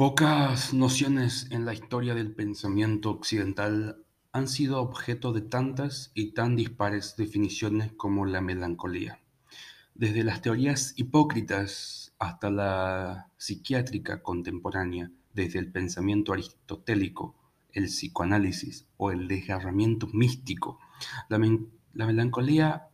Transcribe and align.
Pocas 0.00 0.72
nociones 0.72 1.46
en 1.50 1.66
la 1.66 1.74
historia 1.74 2.14
del 2.14 2.32
pensamiento 2.32 3.10
occidental 3.10 4.02
han 4.32 4.48
sido 4.48 4.80
objeto 4.80 5.34
de 5.34 5.42
tantas 5.42 6.10
y 6.14 6.32
tan 6.32 6.56
dispares 6.56 7.16
definiciones 7.18 7.92
como 7.92 8.24
la 8.24 8.40
melancolía. 8.40 9.20
Desde 9.94 10.24
las 10.24 10.40
teorías 10.40 10.94
hipócritas 10.96 12.14
hasta 12.18 12.50
la 12.50 13.28
psiquiátrica 13.36 14.22
contemporánea, 14.22 15.10
desde 15.34 15.58
el 15.58 15.70
pensamiento 15.70 16.32
aristotélico, 16.32 17.34
el 17.74 17.84
psicoanálisis 17.84 18.86
o 18.96 19.10
el 19.10 19.28
desgarramiento 19.28 20.06
místico, 20.14 20.78
la, 21.28 21.38
la 21.92 22.06
melancolía 22.06 22.88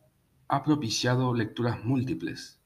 ha 0.49 0.65
propiciado 0.65 1.33
lecturas 1.35 1.85
múltiples. 1.85 2.59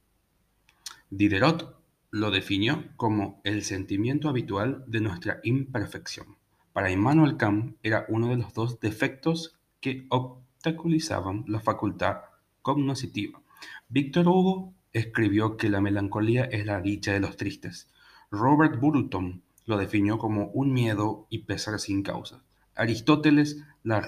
Diderot 1.10 1.79
lo 2.10 2.30
definió 2.30 2.84
como 2.96 3.40
el 3.44 3.62
sentimiento 3.62 4.28
habitual 4.28 4.84
de 4.86 5.00
nuestra 5.00 5.40
imperfección. 5.44 6.36
Para 6.72 6.90
Immanuel 6.90 7.36
Kant 7.36 7.76
era 7.82 8.04
uno 8.08 8.28
de 8.28 8.36
los 8.36 8.52
dos 8.52 8.80
defectos 8.80 9.58
que 9.80 10.06
obstaculizaban 10.08 11.44
la 11.46 11.60
facultad 11.60 12.22
cognoscitiva. 12.62 13.40
Víctor 13.88 14.28
Hugo 14.28 14.74
escribió 14.92 15.56
que 15.56 15.68
la 15.68 15.80
melancolía 15.80 16.44
es 16.44 16.66
la 16.66 16.80
dicha 16.80 17.12
de 17.12 17.20
los 17.20 17.36
tristes. 17.36 17.88
Robert 18.30 18.80
Burton 18.80 19.42
lo 19.66 19.76
definió 19.76 20.18
como 20.18 20.46
un 20.48 20.72
miedo 20.72 21.26
y 21.30 21.40
pesar 21.40 21.78
sin 21.78 22.02
causa. 22.02 22.42
Aristóteles 22.74 23.62
la, 23.82 24.02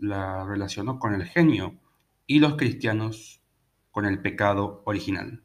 la 0.00 0.44
relacionó 0.44 0.98
con 0.98 1.14
el 1.14 1.24
genio 1.24 1.74
y 2.26 2.38
los 2.38 2.56
cristianos 2.56 3.40
con 3.90 4.06
el 4.06 4.20
pecado 4.20 4.82
original. 4.84 5.42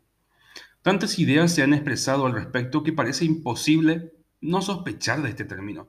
Tantas 0.83 1.17
ideas 1.17 1.55
se 1.55 1.63
han 1.63 1.73
expresado 1.73 2.25
al 2.25 2.33
respecto 2.33 2.83
que 2.83 2.91
parece 2.91 3.23
imposible 3.23 4.13
no 4.41 4.61
sospechar 4.61 5.21
de 5.21 5.29
este 5.29 5.45
término. 5.45 5.87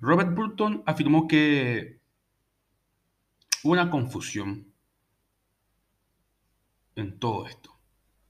Robert 0.00 0.34
Burton 0.34 0.82
afirmó 0.84 1.28
que 1.28 2.00
una 3.62 3.88
confusión 3.88 4.66
en 6.96 7.18
todo 7.20 7.46
esto. 7.46 7.70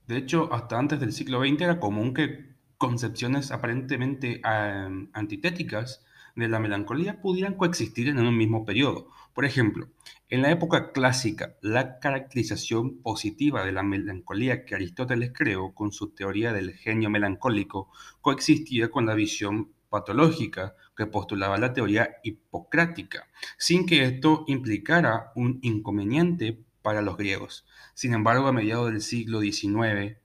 De 0.07 0.17
hecho, 0.17 0.53
hasta 0.53 0.77
antes 0.77 0.99
del 0.99 1.13
siglo 1.13 1.39
XX 1.39 1.61
era 1.61 1.79
común 1.79 2.13
que 2.13 2.53
concepciones 2.77 3.49
aparentemente 3.51 4.39
eh, 4.45 5.07
antitéticas 5.13 6.05
de 6.35 6.47
la 6.47 6.59
melancolía 6.59 7.21
pudieran 7.21 7.55
coexistir 7.55 8.09
en 8.09 8.19
un 8.19 8.37
mismo 8.37 8.65
periodo. 8.65 9.07
Por 9.33 9.45
ejemplo, 9.45 9.87
en 10.33 10.41
la 10.41 10.49
época 10.49 10.91
clásica, 10.91 11.57
la 11.61 11.99
caracterización 11.99 13.03
positiva 13.03 13.63
de 13.63 13.71
la 13.71 13.83
melancolía 13.83 14.65
que 14.65 14.73
Aristóteles 14.73 15.31
creó 15.31 15.75
con 15.75 15.91
su 15.91 16.09
teoría 16.09 16.51
del 16.51 16.73
genio 16.73 17.11
melancólico 17.11 17.91
coexistía 18.19 18.89
con 18.89 19.05
la 19.05 19.13
visión 19.13 19.73
patológica 19.89 20.75
que 20.97 21.05
postulaba 21.05 21.59
la 21.59 21.71
teoría 21.71 22.15
hipocrática, 22.23 23.27
sin 23.59 23.85
que 23.85 24.05
esto 24.05 24.43
implicara 24.47 25.31
un 25.35 25.59
inconveniente 25.61 26.65
para 26.81 27.03
los 27.03 27.15
griegos. 27.15 27.67
Sin 27.93 28.15
embargo, 28.15 28.47
a 28.47 28.53
mediados 28.53 28.91
del 28.91 29.01
siglo 29.01 29.39
XIX, 29.39 30.17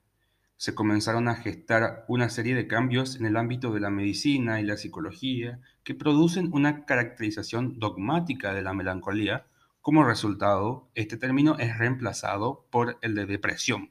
se 0.56 0.74
comenzaron 0.74 1.28
a 1.28 1.34
gestar 1.34 2.06
una 2.08 2.30
serie 2.30 2.54
de 2.54 2.66
cambios 2.66 3.16
en 3.16 3.26
el 3.26 3.36
ámbito 3.36 3.74
de 3.74 3.80
la 3.80 3.90
medicina 3.90 4.58
y 4.58 4.64
la 4.64 4.78
psicología 4.78 5.60
que 5.84 5.94
producen 5.94 6.48
una 6.54 6.86
caracterización 6.86 7.78
dogmática 7.78 8.54
de 8.54 8.62
la 8.62 8.72
melancolía. 8.72 9.44
Como 9.88 10.04
resultado, 10.04 10.90
este 10.94 11.16
término 11.16 11.56
es 11.58 11.78
reemplazado 11.78 12.66
por 12.70 12.98
el 13.00 13.14
de 13.14 13.24
depresión. 13.24 13.90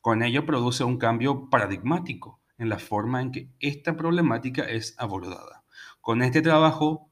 Con 0.00 0.24
ello 0.24 0.44
produce 0.44 0.82
un 0.82 0.98
cambio 0.98 1.48
paradigmático 1.48 2.40
en 2.58 2.68
la 2.68 2.80
forma 2.80 3.22
en 3.22 3.30
que 3.30 3.48
esta 3.60 3.96
problemática 3.96 4.64
es 4.64 4.96
abordada. 4.98 5.62
Con 6.00 6.22
este 6.22 6.42
trabajo 6.42 7.08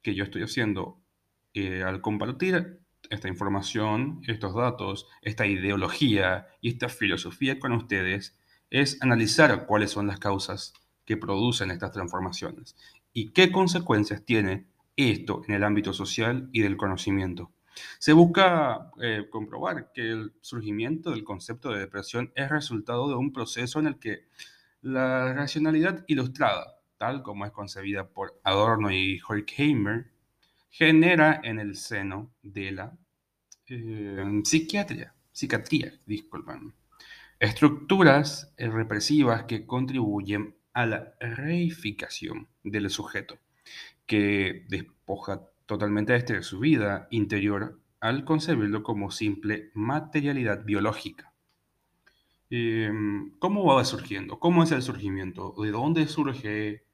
que 0.00 0.14
yo 0.14 0.24
estoy 0.24 0.44
haciendo 0.44 1.02
eh, 1.52 1.82
al 1.82 2.00
compartir 2.00 2.80
esta 3.10 3.28
información, 3.28 4.22
estos 4.26 4.54
datos, 4.54 5.06
esta 5.20 5.46
ideología 5.46 6.46
y 6.62 6.70
esta 6.70 6.88
filosofía 6.88 7.58
con 7.58 7.72
ustedes 7.72 8.38
es 8.70 8.96
analizar 9.02 9.66
cuáles 9.66 9.90
son 9.90 10.06
las 10.06 10.18
causas 10.18 10.72
que 11.04 11.18
producen 11.18 11.70
estas 11.70 11.92
transformaciones 11.92 12.74
y 13.12 13.32
qué 13.32 13.52
consecuencias 13.52 14.24
tiene 14.24 14.64
esto 14.96 15.42
en 15.46 15.56
el 15.56 15.62
ámbito 15.62 15.92
social 15.92 16.48
y 16.54 16.62
del 16.62 16.78
conocimiento. 16.78 17.52
Se 17.98 18.12
busca 18.12 18.90
eh, 19.00 19.26
comprobar 19.30 19.92
que 19.92 20.10
el 20.10 20.32
surgimiento 20.40 21.10
del 21.10 21.24
concepto 21.24 21.70
de 21.70 21.80
depresión 21.80 22.32
es 22.34 22.48
resultado 22.48 23.08
de 23.08 23.14
un 23.14 23.32
proceso 23.32 23.78
en 23.78 23.86
el 23.86 23.98
que 23.98 24.26
la 24.82 25.32
racionalidad 25.34 26.04
ilustrada, 26.06 26.78
tal 26.98 27.22
como 27.22 27.44
es 27.44 27.52
concebida 27.52 28.08
por 28.08 28.40
Adorno 28.44 28.90
y 28.90 29.20
Horkheimer, 29.26 30.10
genera 30.70 31.40
en 31.42 31.58
el 31.58 31.76
seno 31.76 32.32
de 32.42 32.72
la 32.72 32.96
eh, 33.68 34.42
psiquiatría, 34.44 35.14
psiquiatría, 35.32 35.92
disculpen, 36.06 36.74
estructuras 37.40 38.52
eh, 38.56 38.68
represivas 38.68 39.44
que 39.44 39.66
contribuyen 39.66 40.56
a 40.72 40.86
la 40.86 41.14
reificación 41.18 42.48
del 42.62 42.90
sujeto, 42.90 43.38
que 44.06 44.66
despoja 44.68 45.48
totalmente 45.66 46.12
de 46.12 46.18
este 46.18 46.42
su 46.42 46.60
vida 46.60 47.08
interior 47.10 47.80
al 48.00 48.24
concebirlo 48.24 48.82
como 48.82 49.10
simple 49.10 49.70
materialidad 49.74 50.64
biológica. 50.64 51.32
Em, 52.48 53.32
¿Cómo 53.38 53.64
va 53.64 53.84
surgiendo? 53.84 54.38
¿Cómo 54.38 54.62
es 54.62 54.70
el 54.70 54.82
surgimiento? 54.82 55.54
¿De 55.60 55.72
dónde 55.72 56.06
surge 56.06 56.84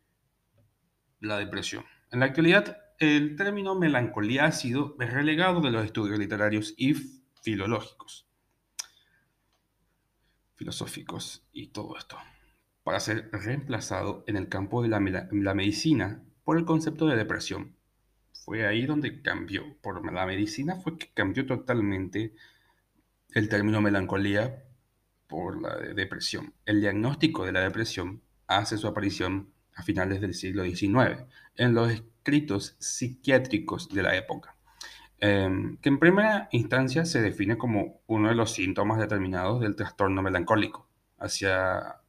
la 1.20 1.36
depresión? 1.36 1.84
En 2.10 2.20
la 2.20 2.26
actualidad, 2.26 2.78
el 2.98 3.36
término 3.36 3.74
melancolía 3.74 4.46
ha 4.46 4.52
sido 4.52 4.96
relegado 4.98 5.60
de 5.60 5.70
los 5.70 5.84
estudios 5.84 6.18
literarios 6.18 6.74
y 6.76 6.94
filológicos, 7.42 8.26
filosóficos 10.54 11.46
y 11.52 11.68
todo 11.68 11.96
esto, 11.98 12.16
para 12.84 13.00
ser 13.00 13.28
reemplazado 13.32 14.24
en 14.26 14.36
el 14.36 14.48
campo 14.48 14.82
de 14.82 14.88
la, 14.88 15.00
la 15.00 15.54
medicina 15.54 16.22
por 16.44 16.56
el 16.56 16.64
concepto 16.64 17.06
de 17.06 17.16
depresión. 17.16 17.76
Fue 18.44 18.66
ahí 18.66 18.86
donde 18.86 19.22
cambió, 19.22 19.76
por 19.80 20.12
la 20.12 20.26
medicina 20.26 20.74
fue 20.74 20.98
que 20.98 21.08
cambió 21.14 21.46
totalmente 21.46 22.34
el 23.30 23.48
término 23.48 23.80
melancolía 23.80 24.64
por 25.28 25.62
la 25.62 25.76
depresión. 25.76 26.52
El 26.66 26.80
diagnóstico 26.80 27.44
de 27.46 27.52
la 27.52 27.60
depresión 27.60 28.20
hace 28.48 28.76
su 28.78 28.88
aparición 28.88 29.52
a 29.76 29.84
finales 29.84 30.20
del 30.20 30.34
siglo 30.34 30.64
XIX 30.64 31.24
en 31.56 31.74
los 31.74 31.92
escritos 31.92 32.74
psiquiátricos 32.80 33.88
de 33.88 34.02
la 34.02 34.16
época, 34.16 34.56
em, 35.20 35.76
que 35.78 35.88
en 35.88 35.98
primera 36.00 36.48
instancia 36.50 37.04
se 37.04 37.22
define 37.22 37.56
como 37.56 38.02
uno 38.08 38.28
de 38.28 38.34
los 38.34 38.52
síntomas 38.52 38.98
determinados 38.98 39.60
del 39.60 39.76
trastorno 39.76 40.20
melancólico, 40.20 40.88
hacia 41.16 42.00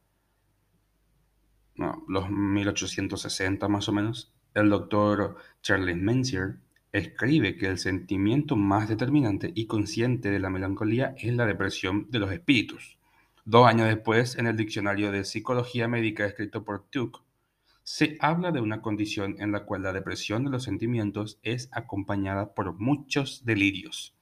los 2.08 2.28
1860 2.28 3.68
más 3.68 3.88
o 3.88 3.92
menos. 3.92 4.33
El 4.54 4.70
doctor 4.70 5.36
Charles 5.62 5.96
Menzier 5.96 6.58
escribe 6.92 7.56
que 7.56 7.66
el 7.66 7.76
sentimiento 7.76 8.54
más 8.54 8.88
determinante 8.88 9.50
y 9.52 9.66
consciente 9.66 10.30
de 10.30 10.38
la 10.38 10.48
melancolía 10.48 11.12
es 11.18 11.34
la 11.34 11.44
depresión 11.44 12.06
de 12.08 12.20
los 12.20 12.30
espíritus. 12.30 12.96
Dos 13.44 13.66
años 13.66 13.88
después, 13.88 14.38
en 14.38 14.46
el 14.46 14.56
diccionario 14.56 15.10
de 15.10 15.24
psicología 15.24 15.88
médica 15.88 16.24
escrito 16.24 16.62
por 16.62 16.84
Tuck, 16.84 17.24
se 17.82 18.16
habla 18.20 18.52
de 18.52 18.60
una 18.60 18.80
condición 18.80 19.34
en 19.40 19.50
la 19.50 19.64
cual 19.64 19.82
la 19.82 19.92
depresión 19.92 20.44
de 20.44 20.50
los 20.50 20.62
sentimientos 20.62 21.40
es 21.42 21.68
acompañada 21.72 22.54
por 22.54 22.78
muchos 22.78 23.44
delirios. 23.44 24.14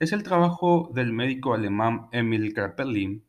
Es 0.00 0.10
el 0.10 0.24
trabajo 0.24 0.90
del 0.92 1.12
médico 1.12 1.54
alemán 1.54 2.08
Emil 2.10 2.52
Kraepelin, 2.52 3.22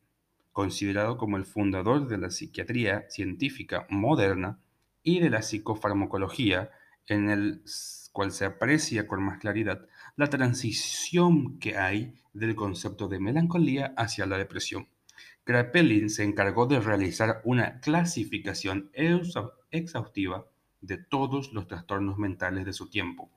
considerado 0.50 1.16
como 1.16 1.36
el 1.36 1.44
fundador 1.44 2.08
de 2.08 2.18
la 2.18 2.30
psiquiatría 2.30 3.08
científica 3.08 3.86
moderna 3.88 4.58
y 5.02 5.20
de 5.20 5.30
la 5.30 5.42
psicofarmacología, 5.42 6.70
en 7.06 7.30
el 7.30 7.62
cual 8.12 8.32
se 8.32 8.44
aprecia 8.44 9.06
con 9.06 9.22
más 9.22 9.38
claridad 9.38 9.86
la 10.16 10.28
transición 10.28 11.58
que 11.58 11.76
hay 11.76 12.14
del 12.32 12.54
concepto 12.54 13.08
de 13.08 13.20
melancolía 13.20 13.94
hacia 13.96 14.26
la 14.26 14.38
depresión. 14.38 14.88
Kraepelin 15.44 16.10
se 16.10 16.24
encargó 16.24 16.66
de 16.66 16.80
realizar 16.80 17.40
una 17.44 17.80
clasificación 17.80 18.90
exhaustiva 19.70 20.46
de 20.80 20.98
todos 20.98 21.52
los 21.52 21.66
trastornos 21.66 22.18
mentales 22.18 22.64
de 22.64 22.72
su 22.72 22.88
tiempo. 22.88 23.30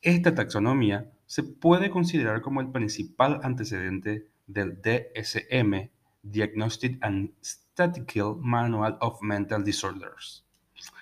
Esta 0.00 0.34
taxonomía 0.34 1.10
se 1.26 1.42
puede 1.42 1.90
considerar 1.90 2.40
como 2.40 2.60
el 2.60 2.70
principal 2.70 3.40
antecedente 3.42 4.28
del 4.46 4.80
DSM, 4.80 5.90
Diagnostic 6.22 6.98
and 7.02 7.32
Statistical 7.42 8.36
Manual 8.40 8.96
of 9.00 9.20
Mental 9.22 9.64
Disorders, 9.64 10.44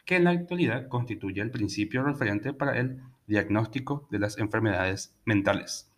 que 0.04 0.16
en 0.16 0.24
la 0.24 0.30
actualidad 0.30 0.88
constituye 0.88 1.40
el 1.42 1.50
principio 1.50 2.02
referente 2.02 2.52
para 2.52 2.78
el 2.78 3.00
diagnóstico 3.26 4.06
de 4.10 4.18
las 4.18 4.38
enfermedades 4.38 5.14
mentales. 5.24 5.90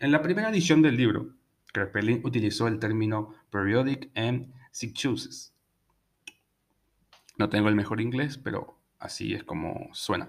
En 0.00 0.12
la 0.12 0.22
primera 0.22 0.50
edición 0.50 0.82
del 0.82 0.96
libro, 0.96 1.34
Kraepelin 1.72 2.20
utilizó 2.24 2.68
el 2.68 2.78
término 2.78 3.34
periodic 3.50 4.10
and 4.16 4.52
psychosis 4.70 5.52
No 7.38 7.48
tengo 7.48 7.68
el 7.68 7.74
mejor 7.74 8.00
inglés, 8.00 8.38
pero 8.38 8.78
así 8.98 9.34
es 9.34 9.44
como 9.44 9.88
suena. 9.92 10.28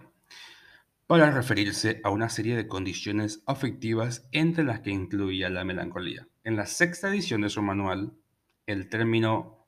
Para 1.07 1.29
referirse 1.29 2.01
a 2.03 2.09
una 2.09 2.29
serie 2.29 2.55
de 2.55 2.67
condiciones 2.67 3.43
afectivas 3.45 4.27
entre 4.31 4.63
las 4.63 4.79
que 4.79 4.89
incluía 4.89 5.49
la 5.49 5.63
melancolía. 5.63 6.27
En 6.43 6.55
la 6.55 6.65
sexta 6.65 7.09
edición 7.09 7.41
de 7.41 7.49
su 7.49 7.61
manual, 7.61 8.13
el 8.65 8.89
término 8.89 9.67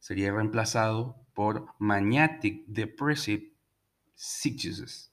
sería 0.00 0.32
reemplazado 0.32 1.21
por 1.34 1.66
Magnetic 1.78 2.64
Depressive 2.66 3.52
Psychosis, 4.14 5.12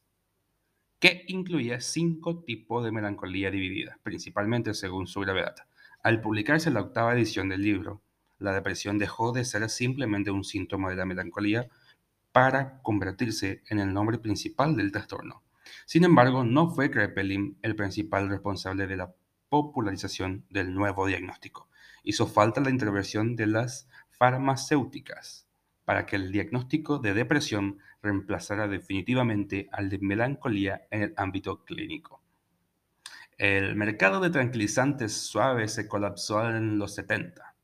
que 1.00 1.24
incluía 1.28 1.80
cinco 1.80 2.44
tipos 2.44 2.84
de 2.84 2.92
melancolía 2.92 3.50
divididas, 3.52 3.98
principalmente 4.04 4.74
según 4.74 5.08
su 5.08 5.22
gravedad. 5.22 5.56
Al 6.04 6.22
publicarse 6.22 6.72
la 6.72 6.82
octava 6.82 7.14
edición 7.14 7.50
del 7.50 7.62
libro, 7.62 8.02
la 8.38 8.54
depresión 8.54 8.98
dejó 8.98 9.32
de 9.32 9.46
ser 9.46 9.70
simplemente 9.70 10.32
un 10.32 10.44
síntoma 10.44 10.90
de 10.90 10.96
la 10.96 11.06
melancolía 11.06 11.70
para 12.32 12.82
convertirse 12.82 13.64
en 13.70 13.80
el 13.80 13.94
nombre 13.94 14.18
principal 14.18 14.76
del 14.76 14.92
trastorno. 14.92 15.44
Sin 15.86 16.04
embargo, 16.04 16.44
no 16.44 16.70
fue 16.70 16.90
Kraepelin 16.90 17.58
el 17.62 17.76
principal 17.76 18.30
responsable 18.30 18.88
de 18.88 18.98
la 18.98 19.14
popularización 19.50 20.46
del 20.50 20.74
nuevo 20.74 21.06
diagnóstico. 21.06 21.68
Hizo 22.04 22.28
falta 22.28 22.62
la 22.62 22.70
intervención 22.70 23.36
de 23.36 23.48
las 23.48 23.90
farmacéuticas 24.12 25.49
para 25.90 26.06
que 26.06 26.18
el 26.18 26.32
diagnóstico 26.32 27.00
de 27.00 27.16
depresión 27.16 27.80
reemplazara 28.04 28.68
definitivamente 28.68 29.68
al 29.72 29.90
de 29.90 29.98
melancolía 29.98 30.86
en 30.92 31.02
el 31.02 31.14
ámbito 31.18 31.66
clínico. 31.66 32.22
El 33.40 33.76
mercado 33.76 34.20
de 34.20 34.30
tranquilizantes 34.30 35.14
suaves 35.14 35.74
se 35.74 35.88
colapsó 35.88 36.48
en 36.48 36.78
los 36.78 36.94
70, 36.94 37.56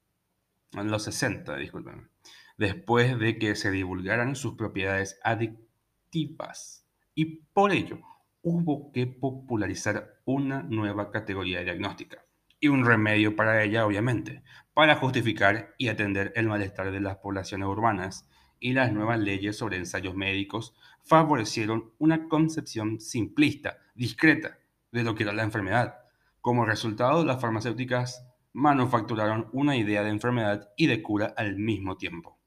en 0.71 0.89
los 0.89 1.03
60, 1.03 1.55
disculpen, 1.57 2.09
después 2.57 3.19
de 3.19 3.37
que 3.37 3.53
se 3.53 3.69
divulgaran 3.69 4.35
sus 4.35 4.55
propiedades 4.55 5.19
adictivas 5.23 6.83
y 7.13 7.25
por 7.53 7.73
ello 7.73 7.99
hubo 8.41 8.91
que 8.91 9.05
popularizar 9.05 10.19
una 10.25 10.63
nueva 10.63 11.11
categoría 11.11 11.61
diagnóstica 11.61 12.24
y 12.65 12.67
un 12.67 12.83
remedio 12.83 13.35
para 13.35 13.61
ella, 13.63 13.85
obviamente, 13.85 14.41
para 14.73 14.95
justificar 14.95 15.75
y 15.77 15.89
atender 15.89 16.33
el 16.35 16.47
malestar 16.47 16.91
de 16.91 16.99
las 16.99 17.17
poblaciones 17.17 17.67
urbanas 17.67 18.27
y 18.59 18.73
las 18.73 18.91
nuevas 18.91 19.19
leyes 19.19 19.55
sobre 19.55 19.77
ensayos 19.77 20.15
médicos 20.15 20.73
favorecieron 21.03 21.93
una 21.99 22.27
concepción 22.27 22.99
simplista, 22.99 23.77
discreta, 23.93 24.57
de 24.91 25.03
lo 25.03 25.13
que 25.13 25.23
era 25.23 25.33
la 25.33 25.43
enfermedad. 25.43 25.99
Como 26.41 26.65
resultado, 26.65 27.23
las 27.23 27.39
farmacéuticas 27.39 28.25
manufacturaron 28.53 29.47
una 29.51 29.77
idea 29.77 30.01
de 30.01 30.09
enfermedad 30.09 30.71
y 30.75 30.87
de 30.87 31.03
cura 31.03 31.35
al 31.37 31.57
mismo 31.57 31.97
tiempo. 31.97 32.39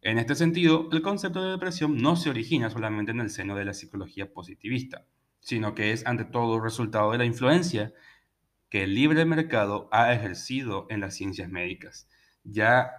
En 0.00 0.18
este 0.18 0.34
sentido, 0.34 0.88
el 0.90 1.02
concepto 1.02 1.40
de 1.40 1.52
depresión 1.52 1.98
no 1.98 2.16
se 2.16 2.30
origina 2.30 2.68
solamente 2.68 3.12
en 3.12 3.20
el 3.20 3.30
seno 3.30 3.54
de 3.54 3.64
la 3.64 3.74
psicología 3.74 4.32
positivista, 4.32 5.06
sino 5.38 5.76
que 5.76 5.92
es 5.92 6.04
ante 6.04 6.24
todo 6.24 6.58
resultado 6.58 7.12
de 7.12 7.18
la 7.18 7.24
influencia 7.26 7.92
que 8.74 8.82
el 8.82 8.96
libre 8.96 9.24
mercado 9.24 9.88
ha 9.92 10.12
ejercido 10.12 10.88
en 10.90 10.98
las 10.98 11.14
ciencias 11.14 11.48
médicas. 11.48 12.08
Ya 12.42 12.90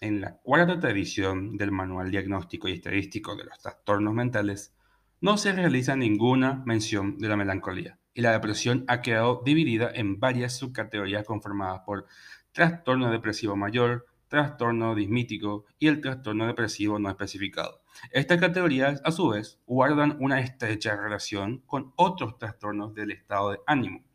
en 0.00 0.20
la 0.20 0.38
cuarta 0.38 0.90
edición 0.90 1.56
del 1.56 1.70
Manual 1.70 2.10
Diagnóstico 2.10 2.66
y 2.66 2.72
Estadístico 2.72 3.36
de 3.36 3.44
los 3.44 3.56
Trastornos 3.60 4.12
Mentales, 4.12 4.74
no 5.20 5.38
se 5.38 5.52
realiza 5.52 5.94
ninguna 5.94 6.64
mención 6.66 7.16
de 7.18 7.28
la 7.28 7.36
melancolía 7.36 8.00
y 8.12 8.22
la 8.22 8.32
depresión 8.32 8.84
ha 8.88 9.02
quedado 9.02 9.42
dividida 9.44 9.88
en 9.94 10.18
varias 10.18 10.56
subcategorías 10.56 11.24
conformadas 11.24 11.82
por 11.86 12.06
trastorno 12.50 13.12
depresivo 13.12 13.54
mayor, 13.54 14.06
trastorno 14.26 14.96
dismítico 14.96 15.64
y 15.78 15.86
el 15.86 16.00
trastorno 16.00 16.48
depresivo 16.48 16.98
no 16.98 17.08
especificado. 17.08 17.82
Estas 18.10 18.40
categorías, 18.40 19.00
a 19.04 19.12
su 19.12 19.28
vez, 19.28 19.60
guardan 19.64 20.16
una 20.18 20.40
estrecha 20.40 20.96
relación 20.96 21.62
con 21.66 21.92
otros 21.94 22.36
trastornos 22.36 22.94
del 22.94 23.12
estado 23.12 23.52
de 23.52 23.60
ánimo, 23.68 24.09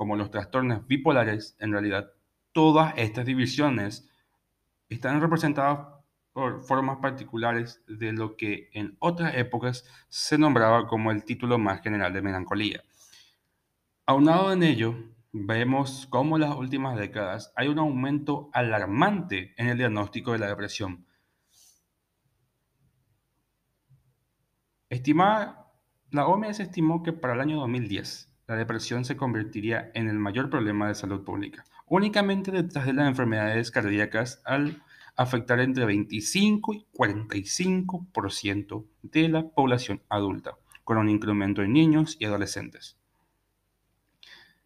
como 0.00 0.16
los 0.16 0.30
trastornos 0.30 0.86
bipolares. 0.86 1.58
En 1.60 1.72
realidad, 1.72 2.10
todas 2.52 2.94
estas 2.96 3.26
divisiones 3.26 4.08
están 4.88 5.20
representadas 5.20 5.88
por 6.32 6.62
formas 6.62 7.00
particulares 7.02 7.84
de 7.86 8.14
lo 8.14 8.34
que 8.34 8.70
en 8.72 8.96
otras 8.98 9.34
épocas 9.34 9.84
se 10.08 10.38
nombraba 10.38 10.86
como 10.86 11.10
el 11.10 11.22
título 11.26 11.58
más 11.58 11.82
general 11.82 12.14
de 12.14 12.22
melancolía. 12.22 12.82
Aunado 14.06 14.54
en 14.54 14.62
ello, 14.62 14.94
vemos 15.32 16.06
cómo 16.08 16.38
en 16.38 16.44
las 16.44 16.56
últimas 16.56 16.96
décadas 16.96 17.52
hay 17.54 17.68
un 17.68 17.78
aumento 17.78 18.48
alarmante 18.54 19.52
en 19.58 19.68
el 19.68 19.76
diagnóstico 19.76 20.32
de 20.32 20.38
la 20.38 20.48
depresión. 20.48 21.04
Estimada, 24.88 25.70
la 26.10 26.26
OMS 26.26 26.58
estimó 26.60 27.02
que 27.02 27.12
para 27.12 27.34
el 27.34 27.40
año 27.42 27.60
2010 27.60 28.29
la 28.50 28.56
depresión 28.56 29.04
se 29.04 29.16
convertiría 29.16 29.92
en 29.94 30.08
el 30.08 30.18
mayor 30.18 30.50
problema 30.50 30.88
de 30.88 30.96
salud 30.96 31.22
pública, 31.22 31.64
únicamente 31.86 32.50
detrás 32.50 32.84
de 32.84 32.92
las 32.92 33.06
enfermedades 33.06 33.70
cardíacas 33.70 34.42
al 34.44 34.82
afectar 35.14 35.60
entre 35.60 35.84
25 35.84 36.74
y 36.74 36.84
45% 36.92 38.86
de 39.02 39.28
la 39.28 39.48
población 39.48 40.02
adulta, 40.08 40.56
con 40.82 40.98
un 40.98 41.08
incremento 41.08 41.62
en 41.62 41.74
niños 41.74 42.16
y 42.18 42.24
adolescentes. 42.24 42.96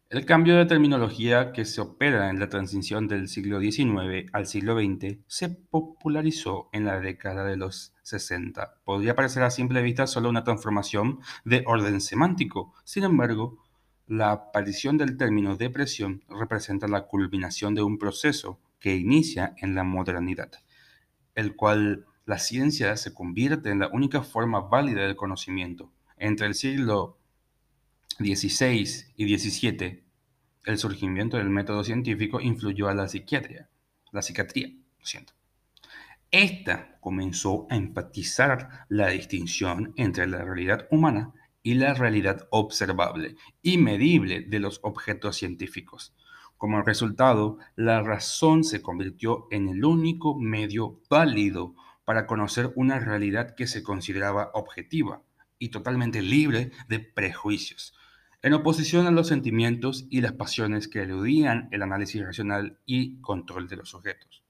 El 0.09 0.25
cambio 0.25 0.55
de 0.55 0.65
terminología 0.65 1.51
que 1.51 1.65
se 1.65 1.81
opera 1.81 2.31
en 2.31 2.39
la 2.39 2.49
transición 2.49 3.07
del 3.07 3.27
siglo 3.27 3.59
XIX 3.59 4.31
al 4.33 4.47
siglo 4.47 4.79
XX 4.79 5.19
se 5.27 5.49
popularizó 5.49 6.69
en 6.73 6.85
la 6.85 6.99
década 6.99 7.43
de 7.43 7.57
los 7.57 7.93
60. 8.01 8.81
Podría 8.83 9.15
parecer 9.15 9.43
a 9.43 9.51
simple 9.51 9.83
vista 9.83 10.07
solo 10.07 10.29
una 10.29 10.43
transformación 10.43 11.19
de 11.43 11.63
orden 11.67 12.01
semántico. 12.01 12.73
Sin 12.83 13.03
embargo, 13.03 13.59
la 14.07 14.31
aparición 14.31 14.97
del 14.97 15.17
término 15.17 15.57
depresión 15.57 16.23
representa 16.29 16.87
la 16.87 17.07
culminación 17.07 17.73
de 17.73 17.81
un 17.81 17.97
proceso 17.97 18.59
que 18.79 18.95
inicia 18.95 19.55
en 19.57 19.73
la 19.73 19.83
modernidad, 19.83 20.51
el 21.33 21.55
cual 21.55 22.05
la 22.25 22.39
ciencia 22.39 22.97
se 22.97 23.13
convierte 23.13 23.69
en 23.69 23.79
la 23.79 23.87
única 23.87 24.21
forma 24.21 24.61
válida 24.61 25.01
del 25.01 25.15
conocimiento. 25.15 25.91
Entre 26.17 26.47
el 26.47 26.55
siglo 26.55 27.17
XVI 28.19 28.87
y 29.15 29.37
XVII, 29.37 30.03
el 30.65 30.77
surgimiento 30.77 31.37
del 31.37 31.49
método 31.49 31.83
científico 31.83 32.39
influyó 32.41 32.87
a 32.87 32.93
la 32.93 33.07
psiquiatría, 33.07 33.69
la 34.11 34.21
psiquiatría, 34.21 34.69
lo 34.99 35.05
siento. 35.05 35.33
Esta 36.31 36.97
comenzó 36.99 37.67
a 37.69 37.75
enfatizar 37.75 38.85
la 38.89 39.07
distinción 39.09 39.93
entre 39.95 40.27
la 40.27 40.43
realidad 40.43 40.87
humana 40.89 41.33
y 41.65 41.73
la 41.73 41.95
realidad 41.95 42.47
observable 42.51 43.37
y 43.63 43.79
medible 43.79 44.41
de 44.41 44.59
los 44.59 44.79
objetos 44.83 45.37
científicos. 45.37 46.15
Como 46.57 46.83
resultado, 46.83 47.57
la 47.75 48.03
razón 48.03 48.63
se 48.63 48.83
convirtió 48.83 49.47
en 49.49 49.69
el 49.69 49.83
único 49.83 50.39
medio 50.39 51.01
válido 51.09 51.73
para 52.05 52.27
conocer 52.27 52.71
una 52.75 52.99
realidad 52.99 53.55
que 53.55 53.65
se 53.65 53.81
consideraba 53.81 54.51
objetiva 54.53 55.23
y 55.57 55.69
totalmente 55.69 56.21
libre 56.21 56.69
de 56.87 56.99
prejuicios, 56.99 57.95
en 58.43 58.53
oposición 58.53 59.07
a 59.07 59.11
los 59.11 59.27
sentimientos 59.27 60.05
y 60.11 60.21
las 60.21 60.33
pasiones 60.33 60.87
que 60.87 61.01
eludían 61.01 61.67
el 61.71 61.81
análisis 61.81 62.23
racional 62.23 62.77
y 62.85 63.19
control 63.21 63.67
de 63.67 63.77
los 63.77 63.89
sujetos. 63.89 64.43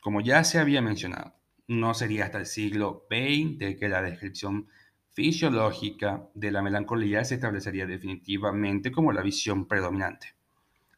como 0.00 0.22
ya 0.22 0.42
se 0.42 0.58
había 0.58 0.82
mencionado, 0.82 1.34
no 1.68 1.94
sería 1.94 2.24
hasta 2.24 2.38
el 2.38 2.46
siglo 2.46 3.06
XX 3.08 3.78
que 3.78 3.88
la 3.88 4.02
descripción 4.02 4.66
fisiológica 5.12 6.28
de 6.34 6.50
la 6.50 6.62
melancolía 6.62 7.24
se 7.24 7.34
establecería 7.34 7.86
definitivamente 7.86 8.92
como 8.92 9.12
la 9.12 9.22
visión 9.22 9.66
predominante. 9.66 10.34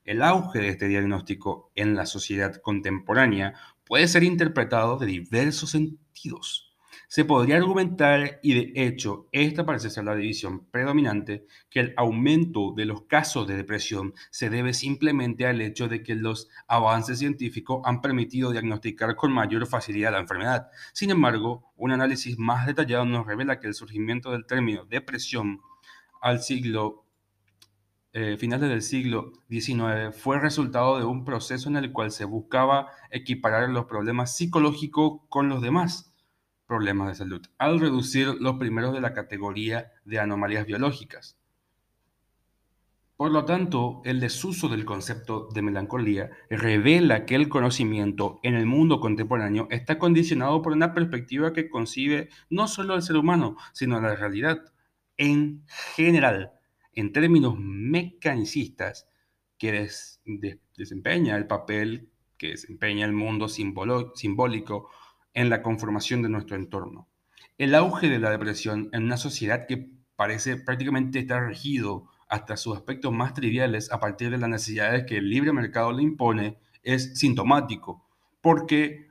El 0.04 0.23
auge 0.23 0.59
de 0.59 0.69
este 0.69 0.88
diagnóstico 0.88 1.71
en 1.75 1.95
la 1.95 2.07
sociedad 2.07 2.57
contemporánea 2.57 3.54
puede 3.85 4.09
ser 4.09 4.25
interpretado 4.25 4.99
de 4.99 5.07
diversos 5.07 5.71
sentidos. 5.71 6.72
Se 7.12 7.26
podría 7.26 7.57
argumentar, 7.57 8.40
y 8.42 8.54
de 8.54 8.87
hecho 8.87 9.28
esta 9.33 9.66
parece 9.66 9.90
ser 9.90 10.04
la 10.04 10.14
división 10.16 10.64
predominante, 10.71 11.45
que 11.69 11.81
el 11.81 11.95
aumento 11.99 12.73
de 12.75 12.87
los 12.87 13.02
casos 13.02 13.47
de 13.47 13.54
depresión 13.54 14.14
se 14.31 14.49
debe 14.49 14.73
simplemente 14.73 15.47
al 15.47 15.61
hecho 15.61 15.88
de 15.88 16.02
que 16.02 16.14
los 16.14 16.49
avances 16.69 17.19
científicos 17.19 17.83
han 17.85 18.00
permitido 18.00 18.50
diagnosticar 18.50 19.14
con 19.14 19.31
mayor 19.31 19.66
facilidad 19.66 20.12
la 20.12 20.21
enfermedad. 20.21 20.69
Sin 20.95 21.11
embargo, 21.11 21.71
un 21.76 21.92
análisis 21.92 22.38
más 22.38 22.66
detallado 22.66 23.04
nos 23.04 23.26
revela 23.26 23.61
que 23.61 23.66
el 23.66 23.75
surgimiento 23.75 24.31
del 24.31 24.47
término 24.47 24.87
depresión 24.87 25.61
al 26.23 26.40
siglo 26.40 27.04
eh, 28.14 28.38
finales 28.38 28.71
del 28.71 28.81
siglo 28.81 29.33
XIX 29.50 30.16
fue 30.19 30.40
resultado 30.40 30.97
de 30.97 31.04
un 31.04 31.26
proceso 31.26 31.69
en 31.69 31.76
el 31.76 31.92
cual 31.92 32.11
se 32.11 32.25
buscaba 32.25 32.88
equiparar 33.11 33.69
los 33.69 33.85
problemas 33.85 34.35
psicológicos 34.35 35.21
con 35.28 35.50
los 35.50 35.61
demás 35.61 36.12
problemas 36.73 37.09
de 37.09 37.14
salud, 37.17 37.47
al 37.59 37.81
reducir 37.81 38.29
los 38.41 38.57
primeros 38.57 38.95
de 38.95 39.02
la 39.02 39.12
categoría 39.12 39.93
de 40.07 40.19
anomalías 40.19 40.64
biológicas. 40.64 41.37
Por 43.19 43.31
lo 43.31 43.45
tanto, 43.45 44.00
el 44.07 44.21
desuso 44.21 44.71
del 44.71 44.87
concepto 44.87 45.50
de 45.52 45.61
melancolía 45.61 46.31
revela 46.49 47.26
que 47.26 47.35
el 47.35 47.50
conocimiento 47.50 48.41
en 48.43 48.55
el 48.55 48.64
mundo 48.64 49.00
contemporáneo 49.00 49.69
está 49.71 49.99
condicionado 49.99 50.62
por 50.62 50.73
una 50.73 50.95
perspectiva 50.95 51.52
que 51.52 51.69
concibe 51.69 52.31
no 52.49 52.67
solo 52.69 52.95
al 52.95 53.02
ser 53.02 53.19
humano, 53.19 53.59
sino 53.75 53.99
a 53.99 54.00
la 54.00 54.17
realidad 54.17 54.62
en 55.19 55.67
general, 55.95 56.52
en 56.95 57.12
términos 57.12 57.55
mecanicistas, 57.59 59.07
que 59.59 59.91
desempeña 60.79 61.37
el 61.37 61.47
papel 61.47 62.09
que 62.38 62.49
desempeña 62.49 63.05
el 63.05 63.12
mundo 63.12 63.47
simbólico 63.49 64.88
en 65.34 65.50
la 65.50 65.62
conformación 65.62 66.22
de 66.22 66.28
nuestro 66.28 66.56
entorno. 66.56 67.08
El 67.58 67.74
auge 67.74 68.08
de 68.08 68.18
la 68.18 68.30
depresión 68.30 68.88
en 68.92 69.04
una 69.04 69.16
sociedad 69.16 69.66
que 69.66 69.90
parece 70.16 70.56
prácticamente 70.56 71.18
estar 71.18 71.46
regido 71.46 72.08
hasta 72.28 72.56
sus 72.56 72.76
aspectos 72.76 73.12
más 73.12 73.34
triviales 73.34 73.92
a 73.92 74.00
partir 74.00 74.30
de 74.30 74.38
las 74.38 74.48
necesidades 74.48 75.04
que 75.04 75.18
el 75.18 75.28
libre 75.28 75.52
mercado 75.52 75.92
le 75.92 76.02
impone 76.02 76.58
es 76.82 77.18
sintomático, 77.18 78.06
porque 78.40 79.08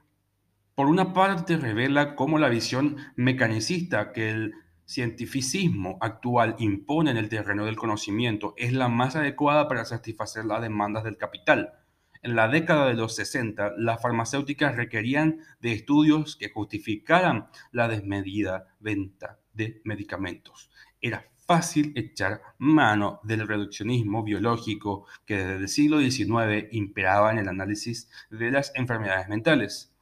por 0.76 0.88
una 0.88 1.14
parte 1.14 1.58
revela 1.58 2.16
cómo 2.16 2.40
la 2.40 2.50
visión 2.50 2.98
mecanicista 3.16 4.12
que 4.12 4.32
el 4.32 4.54
cientificismo 4.86 5.98
actual 6.02 6.56
impone 6.60 7.12
en 7.12 7.18
el 7.18 7.30
terreno 7.30 7.66
del 7.66 7.76
conocimiento 7.78 8.54
es 8.58 8.74
la 8.74 8.90
más 8.90 9.16
adecuada 9.16 9.68
para 9.68 9.86
satisfacer 9.86 10.46
las 10.46 10.62
demandas 10.62 11.04
del 11.04 11.18
capital. 11.18 11.74
En 12.24 12.36
la 12.36 12.48
década 12.48 12.88
de 12.88 12.94
los 12.94 13.16
60, 13.16 13.74
las 13.78 14.02
farmacéuticas 14.02 14.76
requerían 14.76 15.40
de 15.60 15.74
estudios 15.74 16.36
que 16.36 16.52
justificaran 16.52 17.50
la 17.72 17.88
desmedida 17.88 18.68
venta 18.80 19.40
de 19.54 19.82
medicamentos. 19.86 20.70
Era 21.02 21.26
fácil 21.48 21.92
echar 21.96 22.42
mano 22.60 23.20
del 23.24 23.48
reduccionismo 23.48 24.24
biológico 24.24 25.06
que 25.26 25.38
desde 25.38 25.56
el 25.56 25.68
siglo 25.68 26.00
XIX 26.00 26.68
imperaba 26.72 27.32
en 27.32 27.40
el 27.40 27.48
análisis 27.48 28.10
de 28.30 28.52
las 28.52 28.72
enfermedades 28.76 29.28
mentales, 29.28 29.94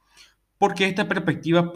porque 0.58 0.86
esta 0.86 1.08
perspectiva 1.08 1.72